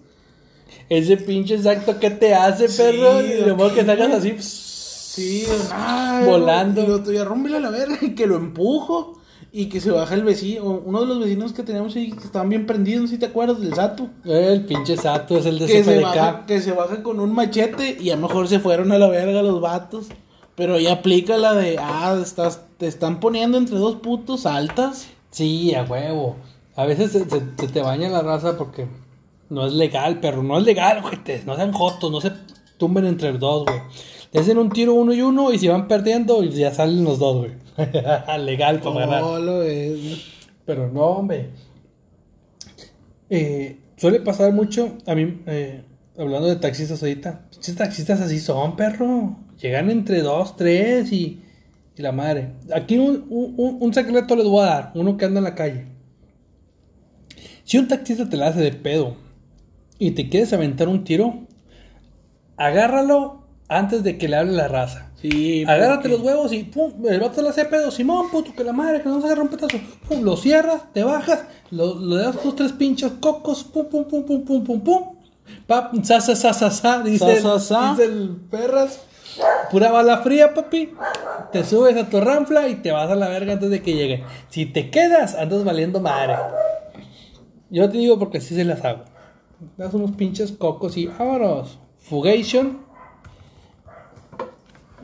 [0.89, 3.21] Ese pinche exacto que te hace, Sí, perro.
[3.21, 4.35] y de modo ok, que salgas así.
[4.39, 6.83] Sí, ay, Volando.
[6.83, 7.25] Y lo estoy a
[7.59, 9.13] la verga y que lo empujo.
[9.51, 12.49] Y que se baja el vecino, uno de los vecinos que teníamos ahí que estaban
[12.49, 14.09] bien prendidos, si te acuerdas del Sato.
[14.25, 16.03] El pinche sato es el de que se, CPDK.
[16.03, 19.07] baja, que se baja con un machete y a lo mejor se fueron a la
[19.07, 20.07] verga los vatos.
[20.55, 25.07] Pero ya aplica la de, ah, estás, te están poniendo entre dos putos altas.
[25.31, 26.35] Sí, a huevo.
[26.75, 28.87] A veces se, se- se te baña la raza porque
[29.49, 30.43] no es legal, perro.
[30.43, 31.17] No es legal, güey.
[31.45, 32.31] No sean jotos, no se
[32.77, 33.79] tumben entre los dos, güey.
[34.33, 37.37] Le hacen un tiro uno y uno y si van perdiendo, ya salen los dos,
[37.37, 37.51] güey.
[38.39, 39.21] legal para ganar.
[39.21, 40.25] No lo es.
[40.65, 41.51] Pero no, hombre.
[43.29, 45.83] Eh, suele pasar mucho, a mí, eh,
[46.17, 49.37] hablando de taxistas ahorita, pinches taxistas así son, perro.
[49.61, 51.41] Llegan entre dos, tres y,
[51.95, 52.53] y la madre.
[52.73, 55.85] Aquí un, un, un secreto les voy a dar, uno que anda en la calle.
[57.63, 59.26] Si un taxista te la hace de pedo
[59.99, 61.33] y te quieres aventar un tiro,
[62.57, 65.11] agárralo antes de que le hable la raza.
[65.21, 65.63] Sí.
[65.67, 68.71] Agárrate porque- los huevos y pum, el vato le hace pedo, Simón, puto, que la
[68.73, 69.77] madre, que no se agarra un petazo.
[70.07, 74.23] Pum, lo cierras, te bajas, lo, le das tus tres pinches cocos, pum, pum, pum,
[74.23, 75.03] pum, pum, pum, pum.
[75.65, 77.91] Pap, sa, sa, sa, sa, sa, dice, Sa, sa, sa.
[77.91, 79.01] Dice el perras.
[79.71, 80.91] Pura bala fría, papi.
[81.51, 84.23] Te subes a tu ranfla y te vas a la verga antes de que llegue.
[84.49, 86.35] Si te quedas, andas valiendo madre.
[87.69, 89.03] Yo te digo porque así se las hago.
[89.77, 91.77] Das unos pinches cocos y vámonos.
[91.99, 92.79] Fugation.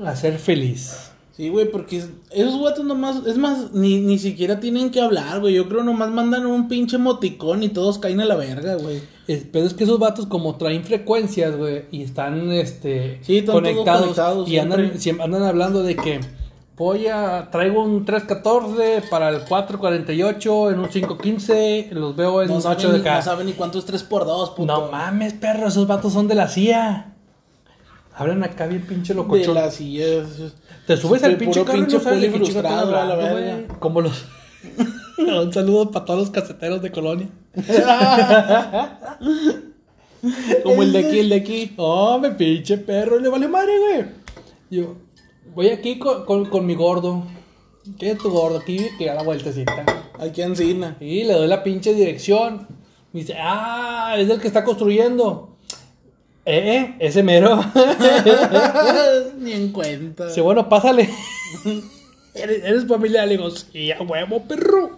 [0.04, 1.10] A ser feliz.
[1.36, 5.40] Sí, güey, porque es- esos guatos nomás, es más, ni, ni siquiera tienen que hablar,
[5.40, 5.56] güey.
[5.56, 9.02] Yo creo nomás mandan un pinche moticón y todos caen a la verga, güey.
[9.28, 13.56] Es- pero es que esos vatos como traen frecuencias, güey, y están este Sí, están
[13.56, 15.24] conectados, conectados y siempre.
[15.24, 16.20] andan hablando de que
[16.76, 22.56] voy a traigo un 314 para el 448 en un 515, los veo en No
[22.56, 24.66] un saben, 8 de ni, no saben ni cuánto es 3x2, puto.
[24.66, 27.14] No mames, perro, esos vatos son de la CIA.
[28.16, 29.56] Hablan acá bien pinche De locochón.
[29.56, 30.28] las sillas.
[30.86, 33.68] Te subes al pinche carro y pinche no sabes de frustrado, la güey.
[33.80, 34.26] Como los...
[35.18, 37.30] Un saludo para todos los caseteros de Colonia.
[40.64, 41.74] Como el de aquí, el de aquí.
[41.78, 44.06] Oh, me pinche perro, le vale madre, güey.
[44.70, 44.96] Yo
[45.56, 47.24] voy aquí con, con, con mi gordo.
[48.00, 48.60] ¿Qué es tu gordo?
[48.60, 49.86] Aquí que da la vueltecita.
[50.20, 50.98] Aquí encina.
[51.00, 52.68] Y le doy la pinche dirección.
[53.12, 55.58] Me dice, ah, es el que está construyendo.
[56.46, 57.60] Eh, eh, ese mero.
[59.38, 60.28] Ni en cuenta.
[60.28, 61.10] Dice, bueno, pásale.
[62.34, 63.28] ¿Eres, eres familiar?
[63.28, 64.98] Le digo, sí, a huevo, perro.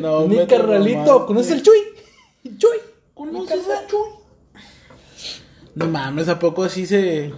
[0.00, 1.26] No, Mi carnalito.
[1.26, 1.78] ¿conoces el Chuy?
[2.58, 2.78] Chuy.
[3.14, 4.23] ¿Conoces al Chuy?
[5.74, 7.32] No mames, ¿a poco así se...?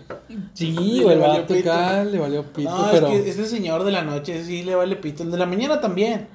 [0.53, 1.73] Sí, Le güey, valió pito.
[1.73, 3.09] acá le valió pito, No, pero...
[3.09, 5.23] es que este señor de la noche sí le vale pito.
[5.23, 6.29] El de la mañana también.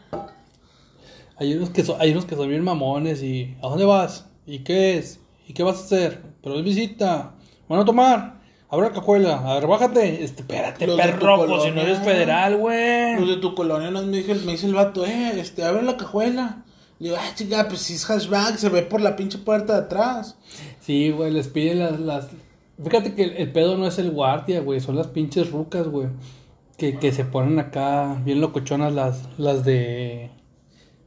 [1.38, 4.26] Hay unos que son, hay unos que son bien mamones y ¿a dónde vas?
[4.46, 5.20] ¿Y qué es?
[5.48, 6.22] ¿Y qué vas a hacer?
[6.44, 7.34] Pero es visita.
[7.68, 8.42] Van a tomar.
[8.70, 9.38] Abre la cajuela.
[9.46, 10.24] A ver, bájate.
[10.24, 13.28] Este, espérate, Los perro, pues si no eres federal, Los güey.
[13.28, 16.64] de tu colonia nos me dice, me dice el vato, eh, este, abre la cajuela.
[17.00, 19.80] Le digo, ah, chica, pues si es hashback, se ve por la pinche puerta de
[19.86, 20.38] atrás.
[20.82, 22.28] Sí, güey, les piden las, las...
[22.84, 24.80] Fíjate que el, el pedo no es el guardia, güey.
[24.80, 26.08] Son las pinches rucas, güey.
[26.78, 30.32] Que, que se ponen acá bien locochonas las, las de...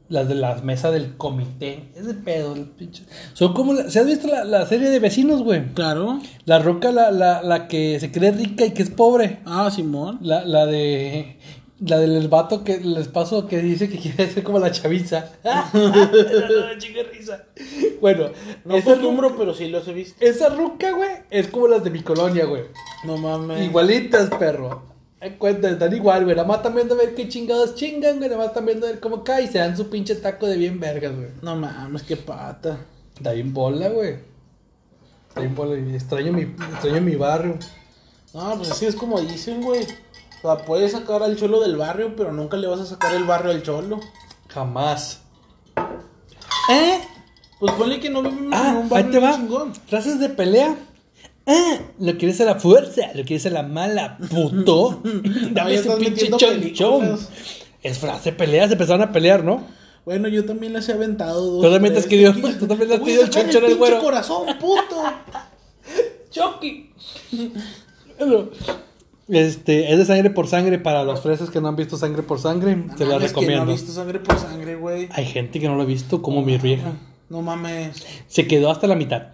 [0.09, 1.89] Las de las mesas del comité.
[1.97, 3.03] Ese pedo, el pinche...
[3.33, 3.73] Son como...
[3.73, 5.67] la- ¿Se has visto la, la serie de vecinos, güey?
[5.75, 6.21] Claro.
[6.45, 9.41] La roca, la, la, la que se cree rica y que es pobre.
[9.45, 10.19] Ah, Simón.
[10.23, 11.39] La, la de.
[11.81, 15.29] La del vato que les paso que dice que quiere ser como la chaviza.
[16.79, 17.45] Chingue risa.
[18.01, 18.31] Bueno,
[18.65, 20.25] No esa, acostumbro, pero sí los he visto.
[20.25, 22.63] esa ruca, güey, es como las de mi colonia, güey.
[23.05, 23.65] No mames.
[23.67, 24.83] Igualitas, perro.
[25.21, 26.37] Ay, Cuenta, están igual, güey.
[26.37, 28.29] Nada más también de ver qué chingados chingan, güey.
[28.31, 30.79] Nada más también de ver cómo cae y se dan su pinche taco de bien
[30.79, 31.29] vergas, güey.
[31.43, 32.79] No mames, qué pata.
[33.21, 34.17] Da bien bola, güey.
[35.35, 35.77] Da bien bola.
[35.79, 37.59] y Extraño mi, extraño mi barrio.
[38.33, 39.87] No, pues así es como dicen, güey.
[40.47, 43.25] O sea, puedes sacar al cholo del barrio, pero nunca le vas a sacar el
[43.25, 43.99] barrio al cholo.
[44.49, 45.23] Jamás.
[46.71, 47.01] ¿Eh?
[47.59, 49.37] Pues ponle que no vivimos en Ah, un ahí barrio te bien va.
[49.37, 49.75] chingón.
[49.87, 50.77] Frases de pelea.
[51.47, 55.01] Ah, lo quieres a la fuerza, lo quieres a la mala, puto.
[55.53, 57.19] Dame ese pinche chonchón.
[57.83, 59.63] Es frase pelea, se empezaron a pelear, ¿no?
[60.05, 61.41] Bueno, yo también las he aventado.
[61.43, 63.65] dos, Tú también te has querido- Te- tú también le has te pedido el chonchón
[63.65, 63.99] al güero.
[64.01, 65.03] corazón, puto.
[66.31, 66.91] Chucky.
[69.29, 72.39] Este, es de sangre por sangre para los fresas que no han visto sangre por
[72.39, 73.65] sangre, las Mames, que recomiendo.
[73.65, 75.09] no he visto sangre por sangre, güey.
[75.13, 76.93] Hay gente que no lo ha visto, como mi vieja.
[77.31, 78.05] No mames.
[78.27, 79.29] Se quedó hasta la mitad.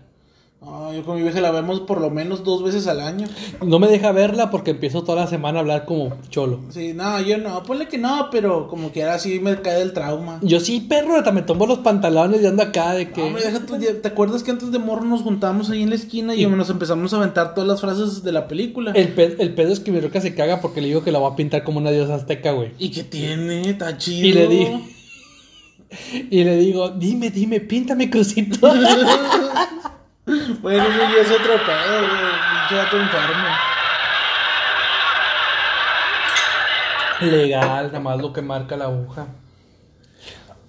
[0.62, 3.26] No, yo con mi vieja la vemos por lo menos dos veces al año.
[3.64, 6.60] No me deja verla porque empiezo toda la semana a hablar como cholo.
[6.68, 7.62] Sí, no, yo no.
[7.62, 10.38] Ponle que no, pero como que ahora sí me cae el trauma.
[10.42, 13.22] Yo sí, perro, hasta me tomo los pantalones y ando acá de que.
[13.22, 15.88] No, hombre, deja tú, ya- ¿te acuerdas que antes de morro nos juntamos ahí en
[15.88, 18.92] la esquina y nos empezamos a aventar todas las frases de la película?
[18.94, 21.20] El, pe- el pedo es que mi roca se caga porque le digo que la
[21.20, 22.72] voy a pintar como una diosa azteca, güey.
[22.78, 23.62] ¿Y qué tiene?
[23.62, 24.28] Está chido.
[24.28, 24.68] Y le di-
[26.30, 28.70] Y le digo, dime, dime, píntame crucito.
[30.60, 32.32] Bueno, eso ya es otro pedo, güey.
[32.68, 33.48] Pinche vato enfermo.
[37.20, 39.26] Legal, nada más lo que marca la aguja.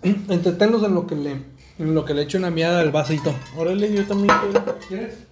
[0.03, 1.31] Entretenlos en lo que le,
[1.79, 3.33] en lo que le echo una miada al vasito.
[3.55, 4.77] Órale, yo también quiero.
[4.87, 5.27] ¿Quieres?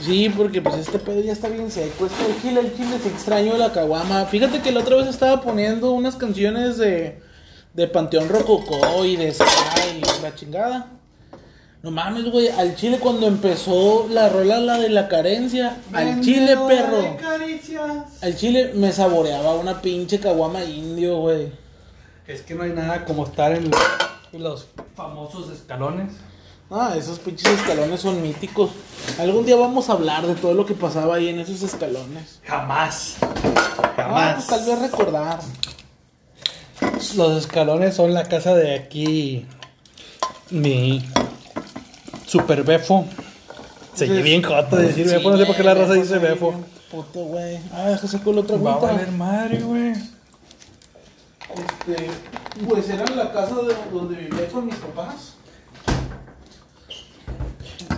[0.00, 2.06] Sí, porque pues este pedo ya está bien seco.
[2.06, 4.24] Este el chile, el chile se extraño de la caguama.
[4.26, 7.20] Fíjate que la otra vez estaba poniendo unas canciones de,
[7.74, 11.01] de Panteón Rococó y de Sky y la chingada.
[11.82, 16.56] No mames, güey, al chile cuando empezó la rola, la de la carencia, al chile,
[16.68, 17.16] perro.
[18.20, 21.50] Al chile me saboreaba una pinche caguama indio, güey.
[22.28, 23.68] Es que no hay nada como estar en,
[24.32, 26.12] los famosos escalones.
[26.70, 28.70] Ah, esos pinches escalones son míticos.
[29.18, 32.38] Algún día vamos a hablar de todo lo que pasaba ahí en esos escalones.
[32.44, 33.16] Jamás.
[33.20, 34.34] Ah, Jamás.
[34.36, 35.40] pues tal vez recordar.
[37.16, 39.46] Los escalones son la casa de aquí.
[40.50, 41.04] Mi
[42.32, 43.04] super befo.
[43.94, 45.30] Se oye bien joto de decir Sí, befo.
[45.30, 46.54] No sé por qué la raza dice befo.
[46.90, 47.58] Puto, güey.
[47.72, 49.92] Ah, deja saco la otra Va a valer madre, güey.
[51.52, 52.08] Este,
[52.66, 55.34] pues era la casa de donde vivía con mis papás.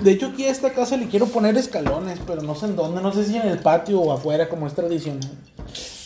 [0.03, 3.01] De hecho, aquí a esta casa le quiero poner escalones, pero no sé en dónde,
[3.01, 5.31] no sé si en el patio o afuera, como es tradicional.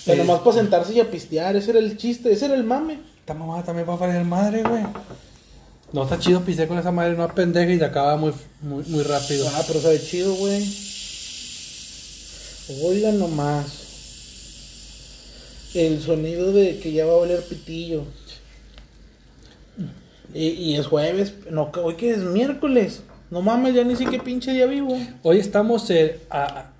[0.05, 0.27] Pero Sí.
[0.29, 3.01] nomás para sentarse y a pistear, ese era el chiste, ese era el mame.
[3.21, 4.85] Esta mamá también va a valer madre, güey.
[5.93, 9.03] No está chido pisar con esa madre, no pendeja y se acaba muy, muy, muy
[9.03, 9.49] rápido.
[9.55, 10.63] Ah, pero sabe chido, güey.
[12.85, 13.87] Oigan nomás.
[15.75, 18.05] El sonido de que ya va a oler pitillo.
[20.35, 23.03] Y, y es jueves, no, hoy que es miércoles.
[23.31, 24.99] No mames, ya ni sé qué pinche día vivo.
[25.23, 26.71] Hoy estamos eh, a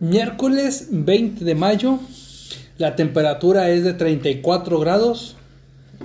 [0.00, 1.98] miércoles 20 de mayo.
[2.78, 5.36] La temperatura es de 34 grados.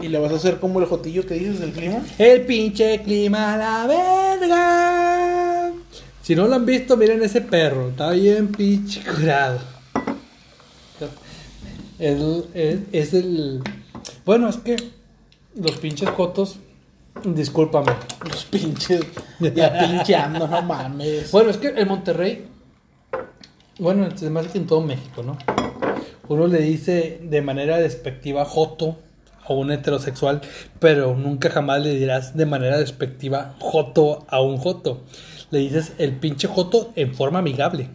[0.01, 2.01] Y le vas a hacer como el jotillo que dices del clima.
[2.17, 5.73] El pinche clima a la verga.
[6.21, 7.89] Si no lo han visto, miren ese perro.
[7.89, 9.59] Está bien pinche curado.
[11.99, 13.61] El- es, es el...
[14.25, 14.75] Bueno, es que
[15.55, 16.57] los pinches cotos...
[17.25, 17.93] Discúlpame.
[18.29, 19.01] Los pinches.
[19.39, 21.31] Ya pincheando, no mames.
[21.31, 22.45] Bueno, es que en Monterrey...
[23.79, 25.37] Bueno, es más que en todo México, ¿no?
[26.27, 28.99] Uno le dice de manera despectiva joto
[29.47, 30.41] a un heterosexual,
[30.79, 35.03] pero nunca jamás le dirás de manera despectiva joto a un joto.
[35.51, 37.89] Le dices el pinche joto en forma amigable.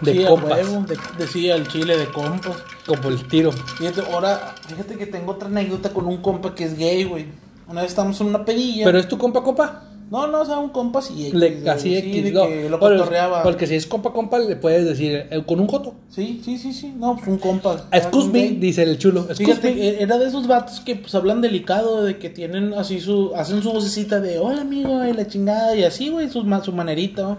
[0.00, 0.52] De sí, a compas.
[0.52, 2.56] huevo, de, decía el chile de compas.
[2.86, 3.52] Como el tiro.
[3.52, 7.26] Fíjate, ahora, fíjate que tengo otra anécdota con un compa que es gay, güey.
[7.68, 8.84] Una vez estamos en una pedilla.
[8.84, 9.89] Pero es tu compa, compa.
[10.10, 11.26] No, no, o sea, un compa sí.
[11.26, 12.32] X, Le, güey, casi sí, X.
[12.32, 12.48] no.
[12.48, 13.44] que lo cotorreaba.
[13.44, 15.94] Porque si es compa, compa, le puedes decir eh, con un joto.
[16.08, 16.92] Sí, sí, sí, sí.
[16.96, 17.86] No, pues un compa.
[17.92, 18.56] Excuse me, gay.
[18.56, 19.22] dice el chulo.
[19.22, 20.02] Fíjate, me.
[20.02, 23.72] era de esos vatos que pues hablan delicado, de que tienen así su, hacen su
[23.72, 27.22] vocecita de hola amigo y la chingada y así, güey, su, su manerita.
[27.22, 27.38] ¿no?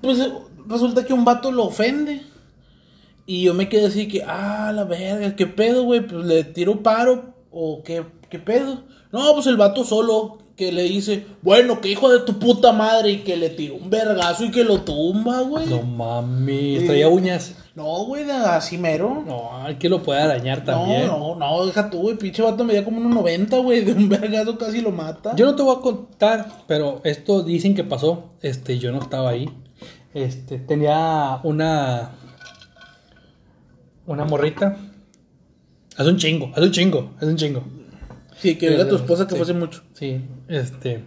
[0.00, 0.32] Pues eh,
[0.66, 2.22] resulta que un vato lo ofende.
[3.26, 6.00] Y yo me quedé así que, ah, la verga, ¿qué pedo, güey?
[6.00, 8.78] Pues le tiro paro o qué, qué pedo.
[9.12, 13.10] No, pues el vato solo que le dice, bueno, que hijo de tu puta madre
[13.10, 15.66] y que le tiró un vergazo y que lo tumba, güey.
[15.66, 17.54] No mami, traía uñas.
[17.74, 19.22] No, güey, así mero.
[19.26, 21.08] No, hay que lo puede arañar también.
[21.08, 22.16] No, no, no, deja tú, güey.
[22.16, 23.84] Pinche vato medía como unos 90, güey.
[23.84, 25.36] De un vergazo casi lo mata.
[25.36, 28.30] Yo no te voy a contar, pero esto dicen que pasó.
[28.40, 29.50] Este, yo no estaba ahí.
[30.14, 32.12] Este, tenía una.
[34.06, 34.78] Una morrita.
[35.98, 37.81] Hace un chingo, hace un chingo, hace un chingo.
[38.42, 39.36] Sí, que diga tu esposa que Sí.
[39.36, 39.82] fuese mucho.
[39.94, 41.04] Sí, este.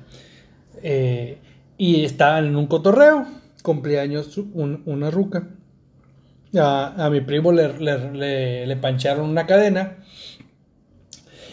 [0.82, 1.38] eh,
[1.78, 3.26] y estaban en un cotorreo.
[3.64, 5.48] Cumpleaños un- una ruca.
[6.58, 9.98] A, a mi primo le, le, le, le pancharon una cadena.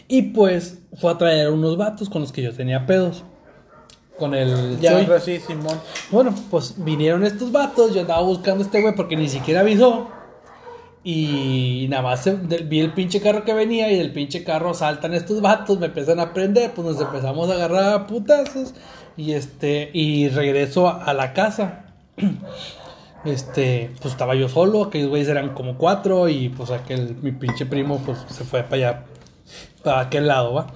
[0.09, 3.25] Y pues fue a traer unos vatos con los que yo tenía pedos.
[4.18, 4.79] Con el.
[4.79, 5.81] Ya, sí, Simón.
[6.11, 7.95] Bueno, pues vinieron estos vatos.
[7.95, 10.09] Yo andaba buscando a este güey porque ni siquiera avisó.
[11.05, 15.15] Y nada más de- vi el pinche carro que venía y del pinche carro saltan
[15.15, 18.73] estos vatos, me empiezan a prender, pues nos empezamos a agarrar a putazos
[19.17, 21.87] y este y regreso a, a la casa.
[23.25, 27.67] Este, pues estaba yo solo, aquellos güeyes eran como cuatro y pues aquel mi pinche
[27.67, 29.05] primo pues se fue para allá
[29.85, 30.67] para aquel lado, ¿va?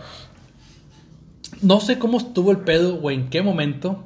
[1.60, 4.04] No sé cómo estuvo el pedo o en qué momento,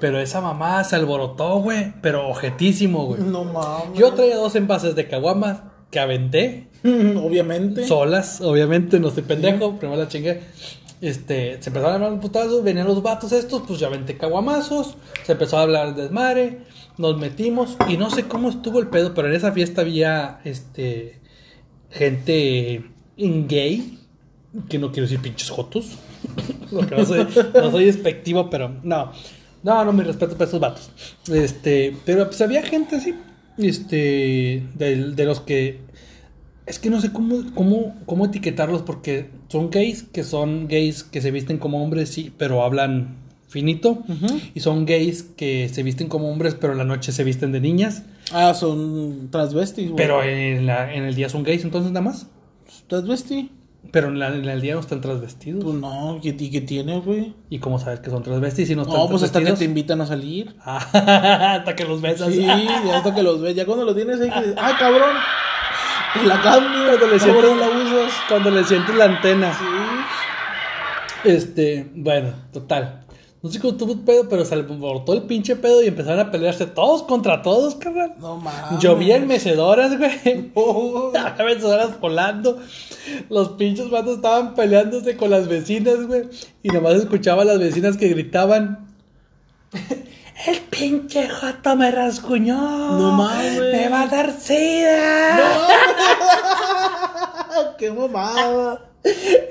[0.00, 3.22] pero esa mamá se alborotó, güey, pero objetísimo, güey.
[3.22, 3.98] No mames.
[3.98, 5.60] Yo traía dos envases de caguamas
[5.90, 7.86] que aventé, Obviamente.
[7.86, 10.40] solas, obviamente, no estoy pendejo, primero la chingué.
[11.00, 15.32] Este, se empezaron a hablar putazos, venían los vatos estos, pues ya aventé caguamazos, se
[15.32, 16.58] empezó a hablar desmadre,
[16.98, 21.18] nos metimos y no sé cómo estuvo el pedo, pero en esa fiesta había este
[21.90, 22.84] gente
[23.16, 23.98] gay,
[24.68, 25.96] que no quiero decir pinches jotos,
[27.06, 29.12] soy, no soy despectivo, pero no.
[29.62, 30.90] No, no, mi respeto para esos vatos.
[31.30, 33.14] Este, pero pues había gente así,
[33.58, 35.80] este, de, de los que
[36.66, 41.20] es que no sé cómo, cómo, cómo etiquetarlos porque son gays que son gays que
[41.20, 43.16] se visten como hombres, sí, pero hablan
[43.48, 44.04] finito.
[44.54, 47.60] Y son gays que se visten como hombres, pero en la noche se visten de
[47.60, 48.04] niñas.
[48.32, 49.90] Ah, son transvestis.
[49.96, 52.28] Pero en, la- en el día son gays, entonces nada más.
[52.86, 53.50] Transvesti.
[53.92, 55.64] Pero en, la- en el día no están transvestidos.
[55.64, 57.34] Pues no, ¿y y qué tiene, güey?
[57.48, 59.68] ¿Y cómo sabes que son transvestis si no están No, pues hasta que te transvestidos?
[59.70, 60.54] invitan a salir.
[60.64, 62.32] Ah, hasta que los besas.
[62.32, 63.54] Sí, hasta que los ves.
[63.56, 65.16] Ya cuando los tienes ahí que ah, cabrón.
[66.14, 66.86] Te la cambio.
[66.86, 68.12] Cuando le no, sientes la usas.
[68.28, 69.52] Cuando le sientes la antena.
[69.54, 69.64] Sí.
[71.24, 73.04] Este, bueno, total.
[73.42, 76.30] No sé cómo tuvo un pedo, pero se alborotó el pinche pedo y empezaron a
[76.30, 78.14] pelearse todos contra todos, carnal.
[78.18, 78.78] No mames.
[78.80, 80.52] Llovían mecedoras, güey.
[81.16, 82.58] Había mecedoras volando.
[83.30, 86.24] Los pinches vatos estaban peleándose con las vecinas, güey.
[86.62, 88.86] Y nomás escuchaba a las vecinas que gritaban.
[90.46, 92.56] El pinche joto me rasguñó.
[92.98, 93.58] No mames.
[93.58, 95.68] Me va a dar sida.
[97.78, 98.89] ¡Qué mamada!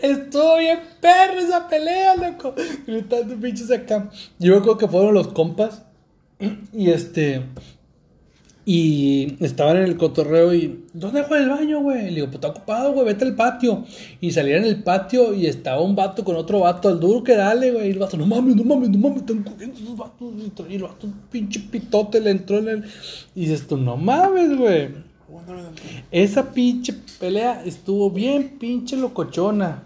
[0.02, 2.54] Estuvo bien perro esa pelea, loco.
[2.86, 4.10] Gritando pinches acá.
[4.38, 5.84] Yo creo que fueron los compas.
[6.74, 7.44] Y este.
[8.66, 10.86] Y estaban en el cotorreo y.
[10.94, 12.04] ¿Dónde fue el baño, güey?
[12.10, 13.84] Le digo, pues está ocupado, güey, vete al patio.
[14.22, 17.36] Y salían en el patio y estaba un vato con otro vato, al duro que
[17.36, 17.88] dale, güey.
[17.88, 20.34] Y el vato, no mames, no mames, no mames, están cogiendo esos vatos.
[20.70, 22.84] Y el vato, un pinche pitote le entró en el.
[23.34, 25.09] Y dices tú, no mames, güey.
[26.12, 29.84] Esa pinche pelea estuvo bien pinche locochona.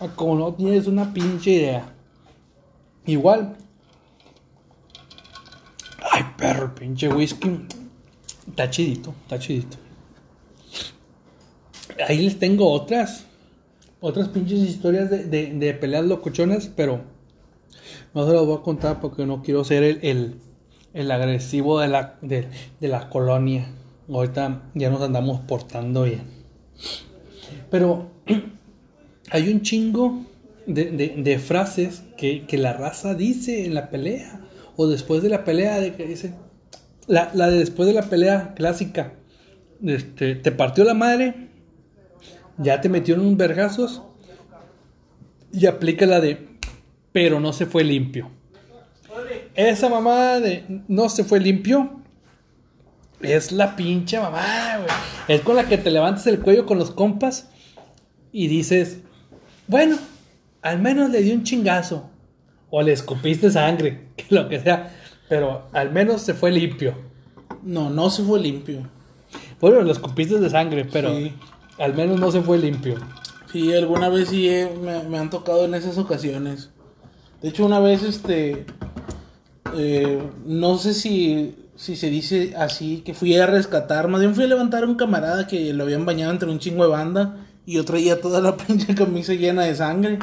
[0.00, 1.92] Ah, Como no tienes una pinche idea.
[3.06, 3.56] Igual.
[6.12, 7.66] Ay, perro, pinche whisky.
[8.48, 9.76] Está chidito, está chidito.
[12.08, 13.26] Ahí les tengo otras.
[14.00, 17.02] Otras pinches historias de, de- de peleas locochonas, pero
[18.14, 20.40] no se las voy a contar porque no quiero ser el, el,
[20.94, 22.48] el agresivo de la, de,
[22.80, 23.68] de la colonia.
[24.12, 26.22] Ahorita ya nos andamos portando bien.
[27.70, 28.10] Pero
[29.30, 30.24] hay un chingo
[30.66, 34.40] de, de- de frases que, que la raza dice en la pelea.
[34.76, 36.34] O después de la pelea, de que dice.
[37.06, 39.14] La, la de después de la pelea clásica.
[39.84, 41.48] Este, te partió la madre.
[42.58, 44.02] Ya te metieron unos vergazos.
[45.52, 46.48] Y aplica la de.
[47.12, 48.30] Pero no se fue limpio.
[49.54, 51.99] Esa mamada de no se fue limpio.
[53.22, 54.88] Es la pinche mamá, güey.
[55.28, 57.48] Es con la que te levantas el cuello con los compas
[58.32, 58.98] y dices,
[59.66, 59.96] bueno,
[60.62, 62.08] al menos le di un chingazo.
[62.70, 64.94] O le escupiste sangre, que lo que sea.
[65.28, 66.94] Pero al menos se fue limpio.
[67.62, 68.88] No, no se fue limpio.
[69.60, 71.32] Bueno, lo escupiste de sangre, pero Sí.
[71.78, 72.96] al menos no se fue limpio.
[73.52, 76.70] Sí, alguna vez sí eh, me, me han tocado en esas ocasiones.
[77.42, 78.64] De hecho, una vez, este,
[79.76, 84.44] eh, no sé si, si se dice así, que fui a rescatar, más bien fui
[84.44, 87.72] a levantar a un camarada que lo habían bañado entre un chingo de banda y
[87.72, 90.18] yo traía toda la pinche camisa llena de sangre.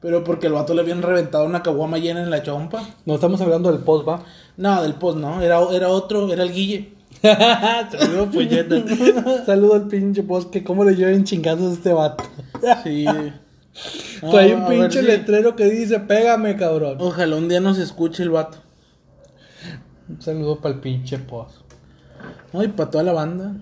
[0.00, 2.82] Pero porque el vato le habían reventado una caguama llena en la chompa.
[3.04, 4.22] No estamos hablando del post, ¿va?
[4.56, 6.94] No, del post no, era, era otro, era el Guille.
[7.22, 8.84] Saludos, puñetas.
[9.46, 12.24] Saludo al pinche post, que cómo le lleven chingazos a este vato.
[12.84, 13.04] Sí.
[14.20, 16.96] Trae un ver pinche letrero que dice, pégame, cabrón.
[17.00, 18.65] Ojalá un día nos escuche el vato.
[20.08, 21.56] Un saludo para el pinche post.
[22.52, 23.56] Ay, para toda la banda.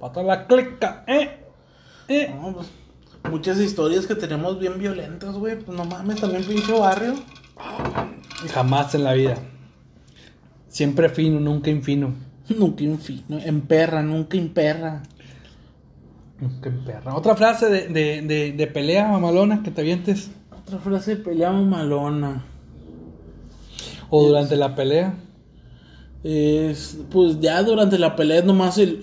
[0.00, 1.40] Para toda la clica, ¿eh?
[2.08, 2.34] ¿Eh?
[2.34, 2.68] No, pues,
[3.30, 5.58] muchas historias que tenemos bien violentas, güey.
[5.58, 7.14] Pues no mames, también pinche barrio.
[8.52, 9.36] Jamás en la vida.
[10.68, 12.14] Siempre fino, nunca infino.
[12.58, 15.02] Nunca infino, emperra, nunca imperra.
[16.38, 17.14] Nunca en perra.
[17.14, 20.30] Otra frase de, de, de, de pelea mamalona que te avientes.
[20.52, 22.44] Otra frase de pelea malona.
[24.10, 25.14] O durante la pelea.
[26.24, 29.00] Es, pues ya durante la pelea es nomás el...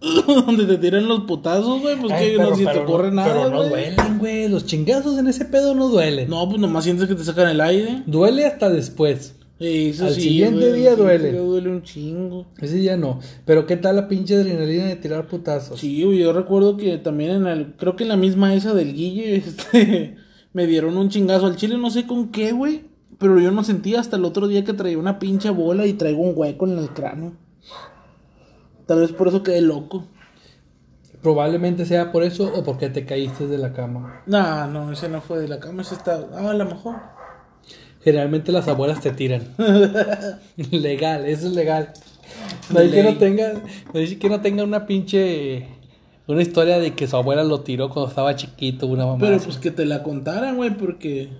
[0.26, 1.96] donde te tiran los putazos, güey.
[2.00, 4.48] Pues Ay, que pero- no se te ocurre nada, Pero no duelen, güey.
[4.48, 6.28] Los chingazos en ese pedo no duelen.
[6.28, 8.02] No, pues nomás sientes que te sacan el aire.
[8.06, 9.36] Duele hasta después.
[9.60, 11.32] Eso Al sí, siguiente día duele.
[11.32, 12.46] duele un chingo.
[12.60, 13.20] Ese día no.
[13.46, 15.78] Pero ¿qué tal la pinche adrenalina de tirar putazos?
[15.78, 18.92] Sí, güey, yo recuerdo que también en el, creo que en la misma esa del
[18.94, 20.16] Guille, este,
[20.52, 22.82] me dieron un chingazo al chile, no sé con qué, güey,
[23.24, 26.20] pero yo no sentía hasta el otro día que traía una pinche bola y traigo
[26.20, 27.32] un hueco en el cráneo.
[28.84, 30.04] Tal vez por eso quedé loco.
[31.22, 34.20] Probablemente sea por eso o porque te caíste de la cama.
[34.26, 36.96] No, no, ese no fue de la cama, ese está, ah, a lo mejor.
[38.02, 39.54] Generalmente las abuelas te tiran.
[40.70, 41.94] legal, eso es legal.
[42.68, 45.66] No hay que no tenga, no hay que no tenga una pinche
[46.26, 49.18] una historia de que su abuela lo tiró cuando estaba chiquito, una mamá.
[49.18, 49.46] Pero así.
[49.46, 51.30] pues que te la contaran, güey, porque,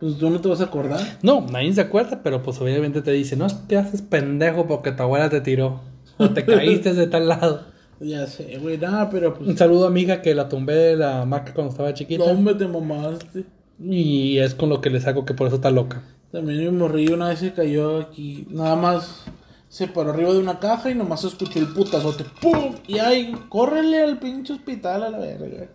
[0.00, 1.00] pues tú no te vas a acordar.
[1.22, 5.02] No, nadie se acuerda, pero pues obviamente te dice, no te haces pendejo porque tu
[5.02, 5.80] abuela te tiró.
[6.18, 7.62] O te caíste de tal lado.
[8.00, 11.52] Ya sé, güey, nada, pero pues, Un saludo amiga que la tumbé de la maca
[11.52, 12.24] cuando estaba chiquita.
[12.24, 13.44] no, hombre, te mamaste.
[13.82, 16.02] Y es con lo que le saco que por eso está loca.
[16.30, 18.46] También mi morrillo una vez se cayó aquí.
[18.50, 19.24] Nada más
[19.68, 22.24] se paró arriba de una caja y nomás escuché el putazote.
[22.40, 22.74] ¡Pum!
[22.86, 25.68] Y ay, córrele al pinche hospital a la verga.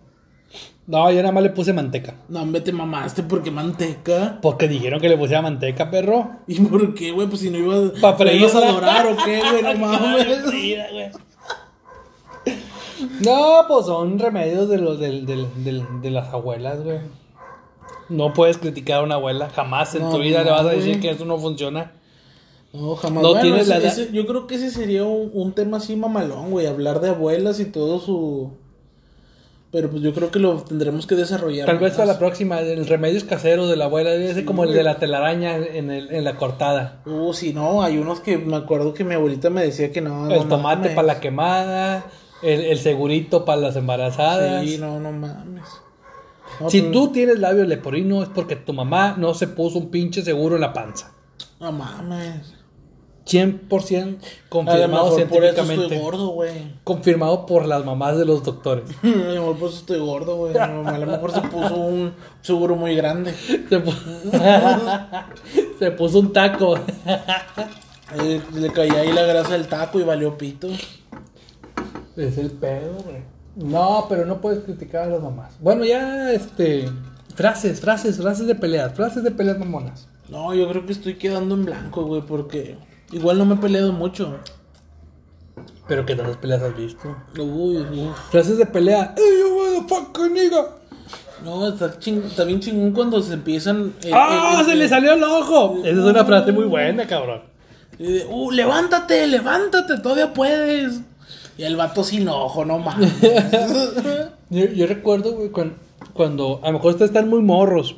[0.85, 2.15] No, yo nada más le puse manteca.
[2.27, 4.39] No, hombre, te mamaste porque manteca.
[4.41, 6.29] Porque dijeron que le pusiera manteca, perro.
[6.45, 7.27] ¿Y por qué, güey?
[7.27, 10.27] Pues si no ibas, Pa' ¿la ibas a adorar o qué, güey, no mames.
[13.21, 16.99] No, pues son remedios de los del, del, del- de las abuelas, güey.
[18.09, 19.49] No puedes criticar a una abuela.
[19.49, 20.99] Jamás en No, tu vida no, le vas a decir güey.
[21.01, 21.93] que eso no funciona.
[22.73, 23.23] No, jamás.
[23.23, 23.87] No Bueno, tienes la edad.
[23.87, 26.65] ese- yo creo que ese sería un, un tema así mamalón, güey.
[26.67, 28.51] Hablar de abuelas y todo su.
[29.73, 31.65] Pero pues yo creo que lo tendremos que desarrollar.
[31.65, 34.83] Tal vez para la próxima, el remedios caseros de la abuela, ser como el de
[34.83, 37.01] la telaraña en, el, en la cortada.
[37.07, 40.29] Uh, sí, no, hay unos que me acuerdo que mi abuelita me decía que no.
[40.29, 40.95] el no tomate mames.
[40.95, 42.05] para la quemada,
[42.43, 44.63] el, el segurito para las embarazadas.
[44.63, 45.63] Sí, no, no mames.
[46.59, 49.89] No, si pues, tú tienes labio leporino es porque tu mamá no se puso un
[49.89, 51.13] pinche seguro en la panza.
[51.59, 52.52] No mames.
[53.25, 54.17] 100% A lo
[54.49, 55.83] confirmado mejor por eso científicamente.
[55.83, 56.51] estoy gordo, güey.
[56.83, 58.83] Confirmado por las mamás de los doctores.
[59.03, 60.57] A lo mejor por eso estoy gordo, güey.
[60.57, 60.67] A
[60.97, 63.33] lo mejor se puso un seguro muy grande.
[63.33, 65.23] Se, pu-
[65.79, 66.75] se puso un taco.
[68.15, 70.67] Eh, Le caía ahí la grasa del taco y valió pito.
[72.15, 73.23] Es el pedo, güey.
[73.55, 75.55] No, pero no puedes criticar a las mamás.
[75.59, 76.87] Bueno, ya, este.
[77.33, 80.07] Frases, frases, frases de peleas, frases de peleas mamonas.
[80.29, 82.77] No, yo creo que estoy quedando en blanco, güey, porque
[83.13, 84.37] igual no me he peleado mucho.
[85.87, 87.15] Pero ¿qué tantas peleas has visto?
[87.37, 88.17] Uy, uf.
[88.31, 89.13] Frases de pelea.
[89.17, 90.67] ¡Ey, yo motherfucker, nigga!
[91.43, 93.93] No, está, ching- está bien chingón cuando se empiezan.
[94.03, 94.59] eh, ¡Ah!
[94.61, 95.79] eh, ¡Se eh, le salió el ojo!
[95.79, 97.41] Esa es una frase muy buena, cabrón.
[97.99, 101.01] uh, levántate, levántate, todavía puedes.
[101.57, 103.11] Y el vato sin ojo, no mames.
[104.49, 105.75] Yo, yo recuerdo, güey, cuando,
[106.13, 106.59] cuando.
[106.63, 107.95] A lo mejor ustedes están muy morros.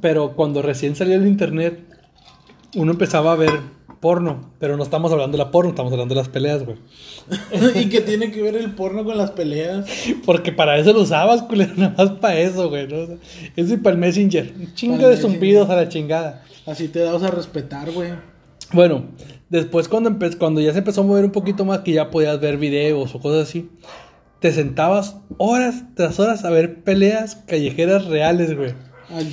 [0.00, 1.80] Pero cuando recién salió el internet,
[2.74, 3.60] uno empezaba a ver
[4.04, 4.50] porno.
[4.58, 6.76] Pero no estamos hablando de la porno, estamos hablando de las peleas, güey.
[7.82, 9.86] ¿Y qué tiene que ver el porno con las peleas?
[10.26, 12.86] Porque para eso lo usabas, culero, nada más para eso, güey.
[12.86, 12.98] ¿no?
[12.98, 13.16] O sea,
[13.56, 14.52] Eso y para el Messenger.
[14.60, 16.44] Un chingo de zumbidos a la chingada.
[16.66, 18.10] Así te das a respetar, güey.
[18.74, 19.06] Bueno,
[19.48, 22.58] después cuando, cuando ya se empezó a mover un poquito más, que ya podías ver
[22.58, 23.70] videos o cosas así,
[24.38, 28.74] te sentabas horas tras horas a ver peleas callejeras reales, güey.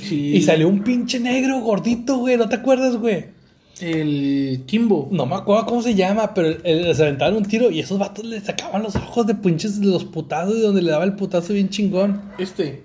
[0.08, 0.38] Chile.
[0.38, 3.41] Y salió un pinche negro gordito, güey, ¿no te acuerdas, güey?
[3.82, 5.08] El Kimbo.
[5.12, 8.40] No me acuerdo cómo se llama, pero se aventaban un tiro y esos vatos le
[8.42, 11.70] sacaban los ojos de pinches de los putazos y donde le daba el putazo bien
[11.70, 12.22] chingón.
[12.38, 12.84] Este.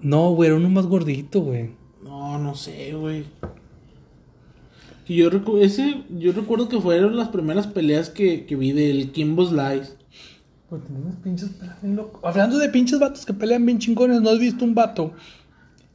[0.00, 1.70] No, güey, era uno más gordito, güey.
[2.02, 3.24] No, no sé, güey.
[5.06, 9.10] Y Yo, recu- ese, yo recuerdo que fueron las primeras peleas que, que vi del
[9.12, 9.94] Kimbo Slice.
[10.68, 12.20] Pues unos pinches peleas bien locos.
[12.24, 15.12] Hablando de pinches vatos que pelean bien chingones, ¿no has visto un vato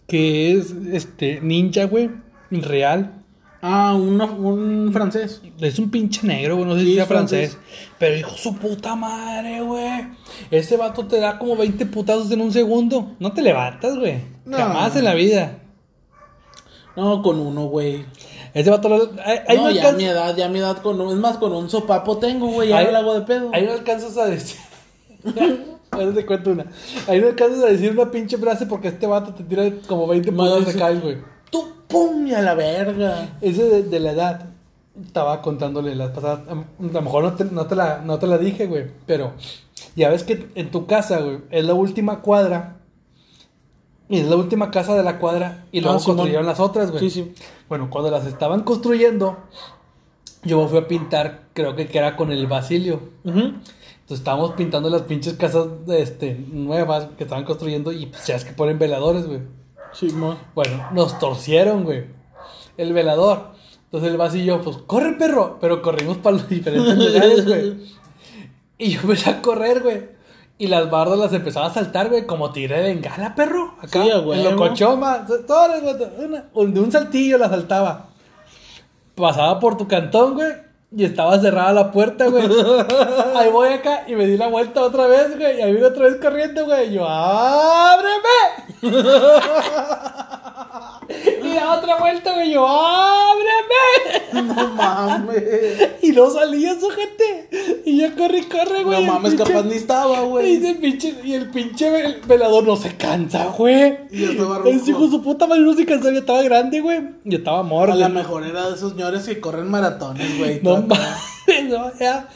[0.05, 2.11] que es este ninja, güey?
[2.51, 3.23] Real.
[3.67, 5.41] Ah, una- un francés.
[5.59, 7.51] Es un pinche negro, güey, no sé Sí, si sea francés.
[7.53, 7.91] francés.
[7.97, 10.07] Pero hijo su puta madre, güey.
[10.51, 13.13] Ese vato te da como 20 putazos en un segundo.
[13.19, 14.19] No te levantas, güey.
[14.45, 14.55] No.
[14.57, 15.57] Jamás en la vida.
[16.95, 18.05] No, con uno, güey.
[18.53, 21.17] Ese vato lo- ahí, no, no, ya mi edad, ya mi edad con un, es
[21.17, 23.49] más, con un sopapo tengo, güey, ya Ahí- no la hago de pedo.
[23.51, 24.59] ahí no alcanzas a decir.
[25.91, 26.65] Ahora te cuento una.
[27.07, 30.31] Ahí no alcanzas a decir una pinche frase porque este vato te tira como 20
[30.31, 31.17] No, putazos de caes, güey.
[31.95, 33.37] Pum, y a la verga.
[33.41, 34.49] Ese de, de la edad.
[35.01, 36.41] Estaba contándole las pasadas.
[36.47, 38.87] A lo mejor no te, no te la, no te la dije, güey.
[39.05, 39.33] Pero
[39.95, 42.77] ya ves que en tu casa, güey, es la última cuadra.
[44.07, 45.65] Y es la última casa de la cuadra.
[45.71, 47.01] Y luego Ah, construyeron las otras, güey.
[47.01, 47.33] Sí, sí.
[47.67, 49.37] Bueno, cuando las estaban construyendo,
[50.43, 52.99] yo me fui a pintar, creo que, era con el Basilio.
[53.25, 57.91] Entonces estábamos pintando las pinches casas este, nuevas que estaban construyendo.
[57.91, 59.39] Y pues ya es que ponen veladores, güey.
[60.53, 62.05] Bueno, nos torcieron, güey.
[62.77, 63.51] El velador.
[63.85, 65.57] Entonces el vas y yo, pues, corre, perro.
[65.61, 67.77] Pero corrimos para los diferentes lugares, güey.
[68.77, 70.15] Y yo empecé a correr, güey.
[70.57, 73.75] Y las bardas las empezaba a saltar, güey, como tigre de bengala, perro.
[73.81, 75.25] Acá, Sí, a en locochoma.
[76.17, 78.07] Una- de un saltillo la saltaba.
[79.15, 80.64] Pasaba por tu cantón, güey.
[80.97, 82.45] Y estaba cerrada la puerta, güey.
[83.35, 85.59] Ahí voy acá y me di la vuelta otra vez, güey.
[85.59, 86.89] Y ahí vine otra vez corriendo, güey.
[86.89, 88.21] Y yo, ¡ábreme!
[91.63, 92.51] otra vuelta, güey.
[92.53, 94.43] Yo, ¡ábreme!
[94.53, 95.43] No mames.
[96.01, 97.81] Y no salía su gente.
[97.85, 99.05] Y yo corrí, corre, güey.
[99.05, 100.59] No mames, pinche- capaz ni estaba, güey.
[100.79, 103.97] pinche- y el pinche vel- velador no se cansa, güey.
[104.11, 104.63] Y rojo.
[104.65, 106.99] Ese hijo su puta madre no se cansaba, ya estaba grande, güey.
[107.23, 107.95] Y estaba A morro.
[107.95, 110.59] lo mejor era de esos señores que corren maratones, güey.
[110.61, 111.09] No mames,
[111.69, 112.27] no, ya.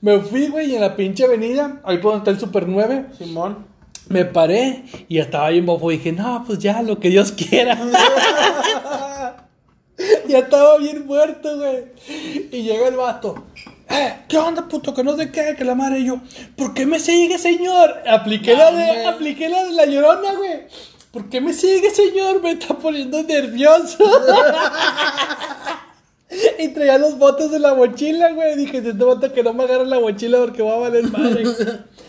[0.00, 3.06] Me fui, güey, y en la pinche avenida, ahí por donde está el Super 9,
[3.18, 3.66] Simón.
[4.08, 5.90] Me paré y estaba bien bofo.
[5.90, 7.76] Dije, no, pues ya, lo que Dios quiera.
[10.28, 11.84] ya estaba bien muerto, güey.
[12.50, 13.46] Y llega el vato.
[13.90, 14.94] Eh, ¿qué onda, puto?
[14.94, 16.20] Que no sé qué, que la madre y yo.
[16.56, 18.02] ¿Por qué me sigue, señor?
[18.06, 20.66] Apliqué la de, apliqué la de la llorona, güey.
[21.10, 22.42] ¿Por qué me sigue, señor?
[22.42, 24.04] Me está poniendo nervioso.
[26.58, 28.56] y traía los botes de la mochila, güey.
[28.56, 31.44] Dije, este vato que no me agarra la mochila porque va a valer madre.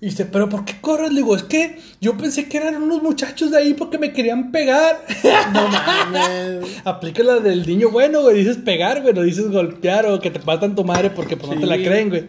[0.00, 1.10] Y dice, ¿pero por qué corres?
[1.10, 4.52] Le digo, es que yo pensé que eran unos muchachos de ahí porque me querían
[4.52, 5.04] pegar.
[5.52, 6.80] No mames.
[6.84, 8.38] Aplica la del niño bueno, güey.
[8.38, 9.12] Dices pegar, güey.
[9.12, 12.10] No dices golpear o que te patan tu madre porque pues, no te la creen,
[12.10, 12.28] güey.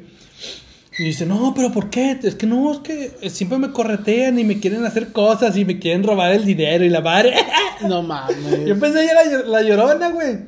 [0.98, 2.20] Y dice, no, pero ¿por qué?
[2.24, 5.80] Es que no, es que siempre me corretean y me quieren hacer cosas y me
[5.80, 7.36] quieren robar el dinero y la madre.
[7.88, 8.66] No mames.
[8.66, 10.40] Yo pensé ya la, la llorona, güey.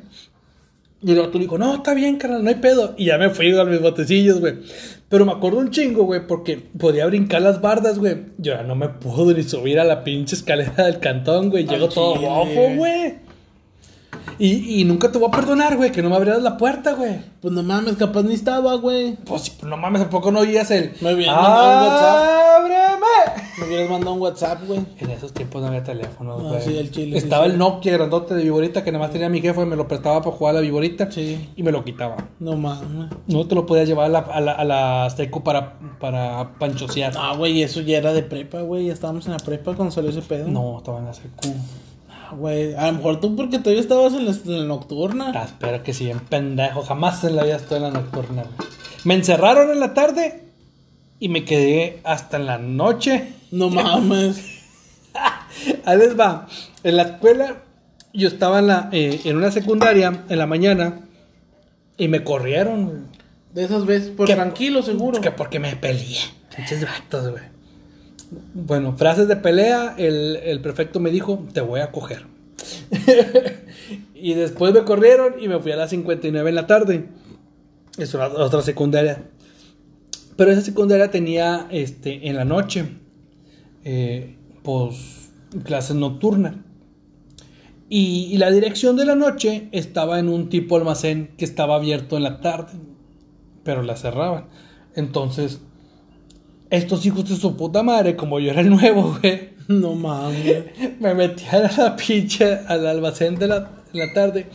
[1.02, 2.94] Y el otro dijo, no, está bien, carnal, no hay pedo.
[2.98, 4.56] Y ya me fui a mis botecillos, güey.
[5.12, 8.16] Pero me acuerdo un chingo, güey, porque podía brincar las bardas, güey.
[8.38, 11.66] Yo ya no me puedo ni subir a la pinche escalera del cantón, güey.
[11.66, 13.16] Llego todo bofo, güey.
[14.38, 17.20] Y, y nunca te voy a perdonar, güey, que no me abrieras la puerta, güey.
[17.40, 19.16] Pues no mames, capaz ni estaba, güey.
[19.24, 20.92] Pues pues, no mames, tampoco no oías el.
[21.00, 22.28] Me hubieras mandado un WhatsApp.
[22.58, 23.42] ¡Ábreme!
[23.58, 24.80] Me hubieras mandado un WhatsApp, güey.
[24.98, 26.62] En esos tiempos no había teléfono, Ah, güey.
[26.62, 27.50] sí, el chile, sí, Estaba sí.
[27.52, 30.22] el Nokia grandote de Viborita que nada más tenía mi jefe y me lo prestaba
[30.22, 31.10] para jugar a la Viborita.
[31.10, 31.48] Sí.
[31.56, 32.16] Y me lo quitaba.
[32.40, 33.10] No mames.
[33.26, 37.12] No te lo podías llevar a la, a la, a la seco para, para panchosear.
[37.16, 38.86] Ah, güey, eso ya era de prepa, güey.
[38.86, 40.48] Ya estábamos en la prepa cuando salió ese pedo.
[40.48, 41.48] No, estaba en la seco.
[42.36, 42.74] Güey.
[42.74, 45.32] A lo mejor tú porque todavía estabas en la, en la nocturna.
[45.34, 46.82] Ah, espera que sí, en pendejo.
[46.82, 48.42] Jamás en la vida estoy en la nocturna.
[48.42, 48.68] güey.
[49.04, 50.44] Me encerraron en la tarde
[51.18, 53.34] y me quedé hasta en la noche.
[53.50, 54.60] No mames.
[55.84, 56.46] Ahí les va.
[56.82, 57.62] En la escuela,
[58.12, 61.00] yo estaba en, la, eh, en una secundaria en la mañana
[61.96, 62.84] y me corrieron.
[62.86, 62.98] güey.
[63.52, 65.20] De esas veces, por tranquilo, seguro.
[65.20, 66.18] Que porque me peleé.
[66.56, 67.51] Pinches vatos, güey.
[68.54, 69.94] Bueno, frases de pelea.
[69.96, 72.26] El, el prefecto me dijo: Te voy a coger.
[74.14, 77.08] y después me corrieron y me fui a las 59 en la tarde.
[77.98, 79.24] Es otra secundaria.
[80.36, 82.86] Pero esa secundaria tenía este, en la noche,
[83.84, 85.30] eh, pues,
[85.64, 86.54] clases nocturnas.
[87.88, 92.16] Y, y la dirección de la noche estaba en un tipo almacén que estaba abierto
[92.16, 92.72] en la tarde,
[93.62, 94.46] pero la cerraban.
[94.94, 95.60] Entonces,
[96.72, 100.64] estos hijos de su puta madre, como yo era el nuevo, güey, No mames.
[101.00, 103.60] me metían a la pinche, al almacén de la,
[103.92, 104.46] de la tarde,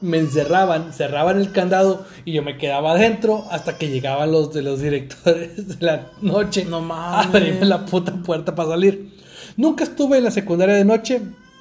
[0.00, 4.62] me encerraban, cerraban el candado y yo me quedaba adentro hasta que llegaban los de
[4.62, 7.26] los directores de la noche No mames.
[7.26, 9.12] abrirme la puta puerta para salir.
[9.56, 11.20] Nunca estuve en la secundaria de noche,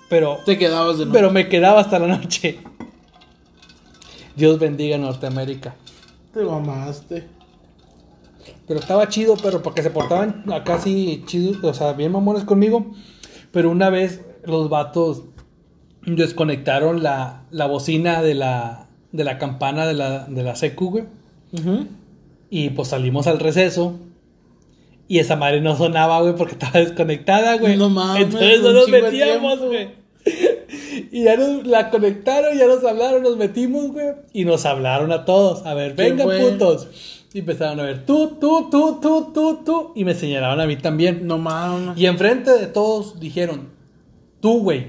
[0.10, 1.14] pero, Te quedabas de nuevo.
[1.14, 2.60] pero me quedaba hasta la noche.
[4.36, 5.74] Dios bendiga Norteamérica.
[6.34, 7.24] Te mamaste.
[8.68, 12.94] Pero estaba chido, pero porque se portaban acá así chidos, o sea, bien mamones conmigo.
[13.52, 15.24] Pero una vez los vatos
[16.06, 21.04] desconectaron la, la bocina de la, de la campana de la, de la secu, güey.
[22.50, 24.00] Y pues salimos al receso.
[25.08, 27.78] Y esa madre no sonaba, güey, porque estaba desconectada, güey.
[27.78, 29.90] No mames, Entonces no nos metíamos, güey.
[31.12, 34.08] Y ya nos la conectaron, ya nos hablaron, nos metimos, güey.
[34.34, 35.66] Y nos hablaron a todos.
[35.66, 36.88] A ver, ¿Qué vengan putos.
[37.36, 39.92] Y empezaron a ver, tú, tú, tú, tú, tú, tú.
[39.94, 41.28] Y me señalaron a mí también.
[41.28, 41.98] No mames.
[41.98, 43.72] Y enfrente de todos dijeron,
[44.40, 44.88] tú, güey,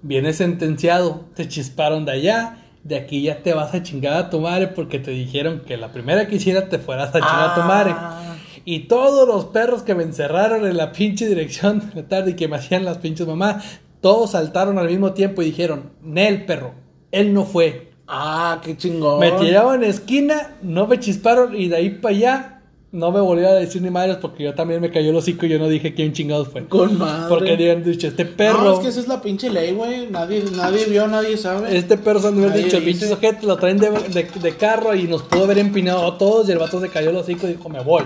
[0.00, 4.40] vienes sentenciado, te chisparon de allá, de aquí ya te vas a chingar a tu
[4.40, 7.60] madre porque te dijeron que la primera que hiciera te fueras a chingar a tu
[7.60, 7.90] madre.
[7.94, 8.36] Ah.
[8.64, 12.34] Y todos los perros que me encerraron en la pinche dirección de la tarde y
[12.36, 13.62] que me hacían las pinches mamás,
[14.00, 16.72] todos saltaron al mismo tiempo y dijeron, Nel, perro,
[17.12, 17.85] él no fue.
[18.08, 19.20] Ah, qué chingón.
[19.20, 22.52] Me tiraban en esquina, no me chisparon y de ahí para allá
[22.92, 25.48] no me volvieron a decir ni madres porque yo también me cayó el hocico y
[25.50, 26.66] yo no dije quién chingados fue.
[26.66, 27.28] Con madre.
[27.28, 30.06] Porque habían dicho, este No, perro, es que esa es la pinche ley, güey.
[30.08, 31.76] Nadie, nadie vio, nadie sabe.
[31.76, 32.80] este perro se Nadie dicho, dice.
[32.90, 36.48] pinches ojetes lo traen de, de- de carro y nos pudo haber empinado a todos
[36.48, 38.04] y el vato se cayó el hocico y dijo, me voy.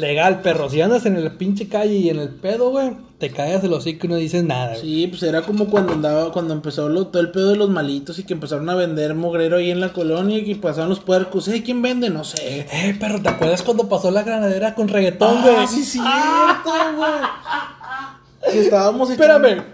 [0.00, 3.62] Legal, perro, si andas en la pinche calle y en el pedo, güey, te caes
[3.62, 4.80] el hocico y no dices nada, güey.
[4.80, 8.18] Sí, pues era como cuando andaba, cuando empezó lo- todo el pedo de los malitos
[8.18, 11.46] y que empezaron a vender mugrero ahí en la colonia y que pasaban los puercos.
[11.48, 11.62] ¿Eh?
[11.62, 12.08] ¿Quién vende?
[12.10, 12.66] No sé.
[12.72, 15.54] Eh, perro, ¿te acuerdas cuando pasó la granadera con reggaetón, güey?
[15.58, 18.54] Ah, sí, cierto, güey.
[18.64, 19.64] Estábamos echando, Espérame.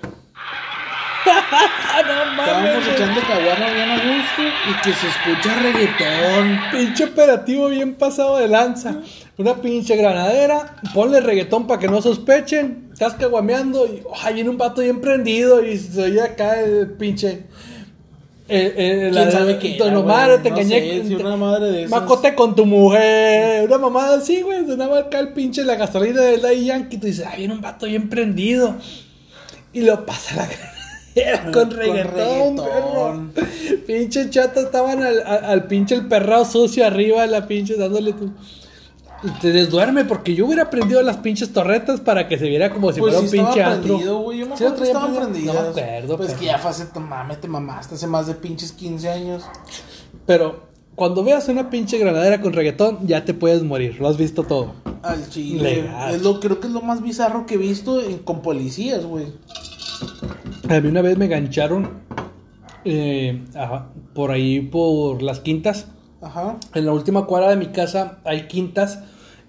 [1.27, 2.47] No mames.
[2.47, 6.61] estábamos echando caguama bien a gusto y que se escucha reggaetón.
[6.73, 8.97] Pinche operativo bien pasado de lanza.
[9.39, 10.77] Una pinche granadera.
[10.95, 12.89] Ponle reggaetón para que no sospechen.
[12.93, 17.45] Estás caguameando y ay, viene un vato bien prendido y se oye acá el pinche.
[18.49, 20.81] Eh, eh, ¿Quién sabe qué era, te No engañé.
[20.93, 21.91] sé, con- si una madre de esas.
[21.91, 23.65] Macote con tu mujer.
[23.67, 24.65] Una mamada así, güey.
[24.67, 26.97] Sonaba acá el pinche la gasolina del Daddy Yankee.
[26.99, 28.77] Tú dices, ay, viene un vato bien prendido.
[29.73, 30.47] Y lo pasa la
[31.45, 33.27] con Con reggaetón, perro.
[33.87, 38.13] Pinche chata estaban al, al, al pinche el perrao sucio arriba de la pinche dándole
[38.13, 38.31] tu.
[39.41, 43.01] Te desduerme porque yo hubiera prendido las pinches torretas para que se viera como si
[43.01, 43.95] Pues fuera sí un pinche estaba antro.
[43.95, 44.39] prendido, güey.
[44.41, 45.53] Yo me ¿Sí acuerdo que traía estaban prendido?
[45.53, 45.65] prendidas.
[45.69, 48.35] No me acuerdo, Pues que ya fue hace, tu mame, te mamaste hace más de
[48.35, 49.43] pinches 15 años.
[50.27, 53.97] Pero cuando veas una pinche granadera con reggaetón, ya te puedes morir.
[54.01, 54.75] Lo has visto todo.
[55.03, 55.77] Al chile.
[55.77, 56.15] Legal.
[56.15, 59.27] Es lo, creo que es lo más bizarro que he visto en- con policías, güey.
[60.69, 62.07] A mí una vez me gancharon
[62.89, 65.89] eh, ajá, por ahí por las quintas.
[66.23, 66.57] Ajá.
[66.73, 69.01] En la última cuadra de mi casa hay quintas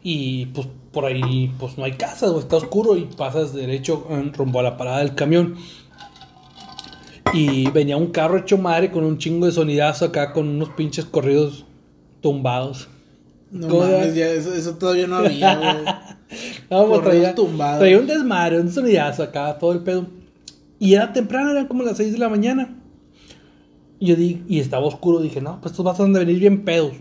[0.02, 4.34] y pues por ahí pues no hay casas, güey, está oscuro y pasas derecho en
[4.34, 5.56] rumbo a la parada del camión.
[7.32, 11.06] Y venía un carro hecho madre con un chingo de sonidazo acá con unos pinches
[11.06, 11.66] corridos
[12.22, 12.88] tumbados.
[13.52, 15.86] No ¿Cómo mames, ya eso, eso todavía no había, güey.
[16.70, 17.80] No, pues, traía, tumbados.
[17.80, 20.08] traía un desmadre, un sonidazo acá, todo el pedo.
[20.80, 22.76] Y era temprano, eran como las 6 de la mañana.
[24.00, 26.94] Y yo di, y estaba oscuro, dije, no, pues estos vas a venir bien pedos.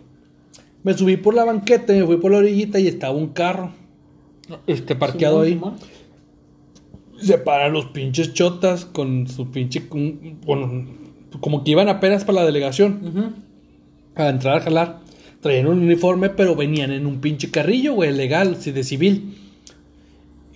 [0.83, 3.73] Me subí por la banqueta, me fui por la orillita y estaba un carro.
[4.67, 5.61] Este parqueado ahí.
[7.21, 9.89] Se paran los pinches chotas con su pinche.
[9.89, 10.87] con- Bueno,
[11.41, 13.01] como que iban apenas para la delegación.
[13.05, 13.33] Ujú.
[14.19, 15.01] a entrar a jalar.
[15.43, 19.37] Traían un uniforme, pero venían en un pinche carrillo, güey, legal, sí, de civil.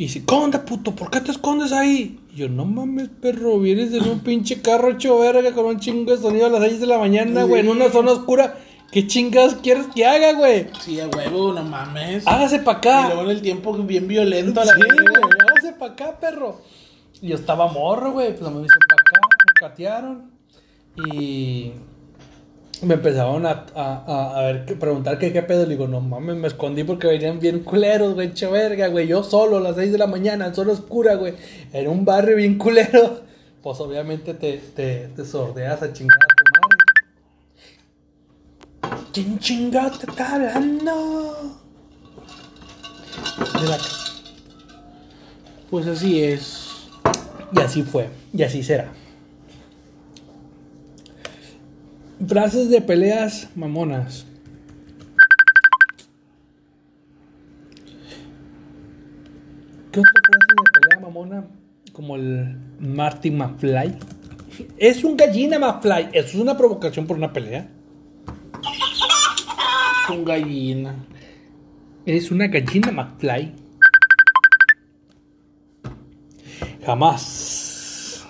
[0.01, 0.92] Y dice, ¿cómo onda, puto?
[0.94, 2.18] ¿Por qué te escondes ahí?
[2.32, 6.11] Y yo, no mames, perro, vienes en un pinche carro hecho verga con un chingo
[6.11, 8.57] de sonido a las 6 de la mañana, güey, en una zona oscura.
[8.90, 10.68] ¿Qué chingados quieres que haga, güey?
[10.80, 12.26] Sí, a huevo, no mames.
[12.26, 13.07] Hágase pa' Y acá.
[13.09, 15.22] luego en el tiempo bien violento a la Sí, güey.
[15.51, 16.62] hágase pa' acá, perro.
[17.20, 20.30] Y yo estaba morro, güey, pues me hizo pa' acá, me catearon.
[21.14, 21.72] Y
[22.83, 25.64] me empezaron a, a, a, ver, preguntar qué pedo.
[25.64, 29.07] Le digo, no mames, me escondí porque venían bien culeros, güey, che verga, güey.
[29.07, 31.35] Yo solo a las 6 de la mañana, zona oscura, güey.
[31.72, 33.28] En un barrio bien culero.
[33.61, 36.45] Pues obviamente te, te, te sordeas a chingar a tu
[38.89, 39.07] madre.
[39.12, 41.61] ¿Quién chingado te está hablando?
[43.61, 43.78] De la
[45.68, 46.70] Pues así es.
[47.53, 48.95] Y así fue, y así será.
[52.26, 54.26] Frases de peleas mamonas.
[59.90, 61.46] ¿Qué otra frase de pelea mamona?
[61.92, 63.96] Como el Marty McFly.
[64.76, 66.10] Es un gallina McFly.
[66.12, 67.68] ¿Eso es una provocación por una pelea?
[70.06, 70.94] Con gallina.
[72.04, 73.52] Eres una gallina McFly.
[76.84, 78.26] Jamás.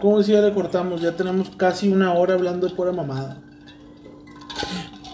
[0.00, 1.00] ¿Cómo si ya le cortamos?
[1.02, 3.42] Ya tenemos casi una hora hablando de pura mamada.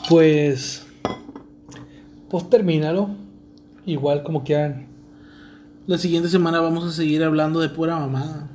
[0.09, 0.87] Pues.
[2.29, 3.11] Pues termínalo.
[3.85, 4.87] Igual como quieran.
[5.87, 8.49] La siguiente semana vamos a seguir hablando de pura mamada.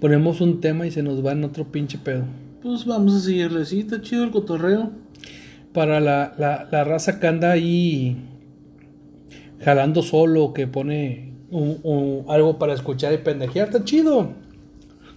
[0.00, 2.24] Ponemos un tema y se nos va en otro pinche pedo.
[2.62, 3.64] Pues vamos a seguirle.
[3.64, 4.90] Sí, está chido el cotorreo.
[5.72, 8.16] Para la, la, la raza que anda ahí
[9.64, 14.32] jalando solo, que pone un- un- algo para escuchar y pendejear, está chido.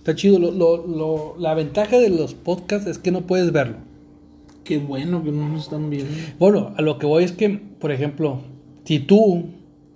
[0.08, 0.39] Está chido.
[0.39, 3.76] Lo, lo- lo- la ventaja de los podcasts es que no puedes verlo.
[4.64, 6.10] Qué bueno que no nos están viendo.
[6.39, 8.39] Bueno, a lo que voy es que, por ejemplo,
[8.86, 9.47] si tú,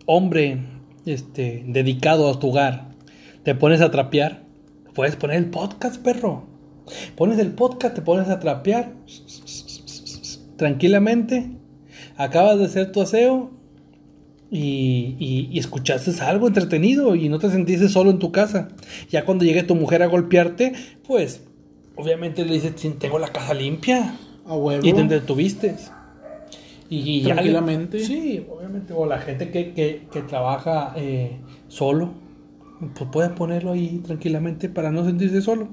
[0.05, 0.57] hombre,
[1.05, 2.89] este, dedicado a tu hogar,
[3.43, 4.43] te pones a trapear,
[4.93, 6.43] puedes poner el podcast, perro.
[7.15, 8.91] Pones el podcast, te pones a trapear
[10.57, 11.51] tranquilamente,
[12.17, 13.51] acabas de hacer tu aseo
[14.51, 18.67] y, y, y escuchaste algo entretenido y no te sentiste solo en tu casa.
[19.09, 20.73] Ya cuando llegue tu mujer a golpearte,
[21.07, 21.41] pues
[21.95, 24.13] obviamente le dices, "Sí, tengo la casa limpia.
[24.45, 24.85] A huevo.
[24.85, 25.75] Y te entretuviste.
[26.89, 27.99] Y, y ya- Tranquilamente.
[28.03, 28.91] sí, obviamente.
[28.93, 31.37] O la gente que, que, que trabaja eh,
[31.69, 32.11] solo,
[32.95, 35.69] pues puede ponerlo ahí tranquilamente para no sentirse solo.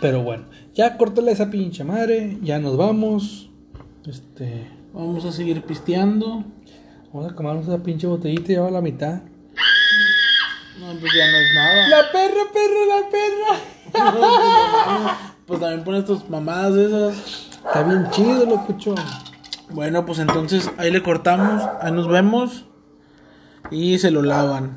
[0.00, 0.44] Pero bueno,
[0.74, 3.50] ya córtale esa pinche madre, ya nos vamos.
[4.06, 6.44] Este, Vamos a seguir pisteando.
[7.12, 9.22] vamos a comernos esa pinche botellita y lleva la mitad.
[10.80, 11.88] No, pues ya no es nada.
[11.88, 13.56] La perra, perra, la perra.
[15.48, 17.48] Pues también pones tus mamadas de esas.
[17.64, 18.94] Está bien chido, locucho.
[19.70, 21.62] Bueno, pues entonces ahí le cortamos.
[21.80, 22.66] Ahí nos vemos.
[23.70, 24.76] Y se lo lavan.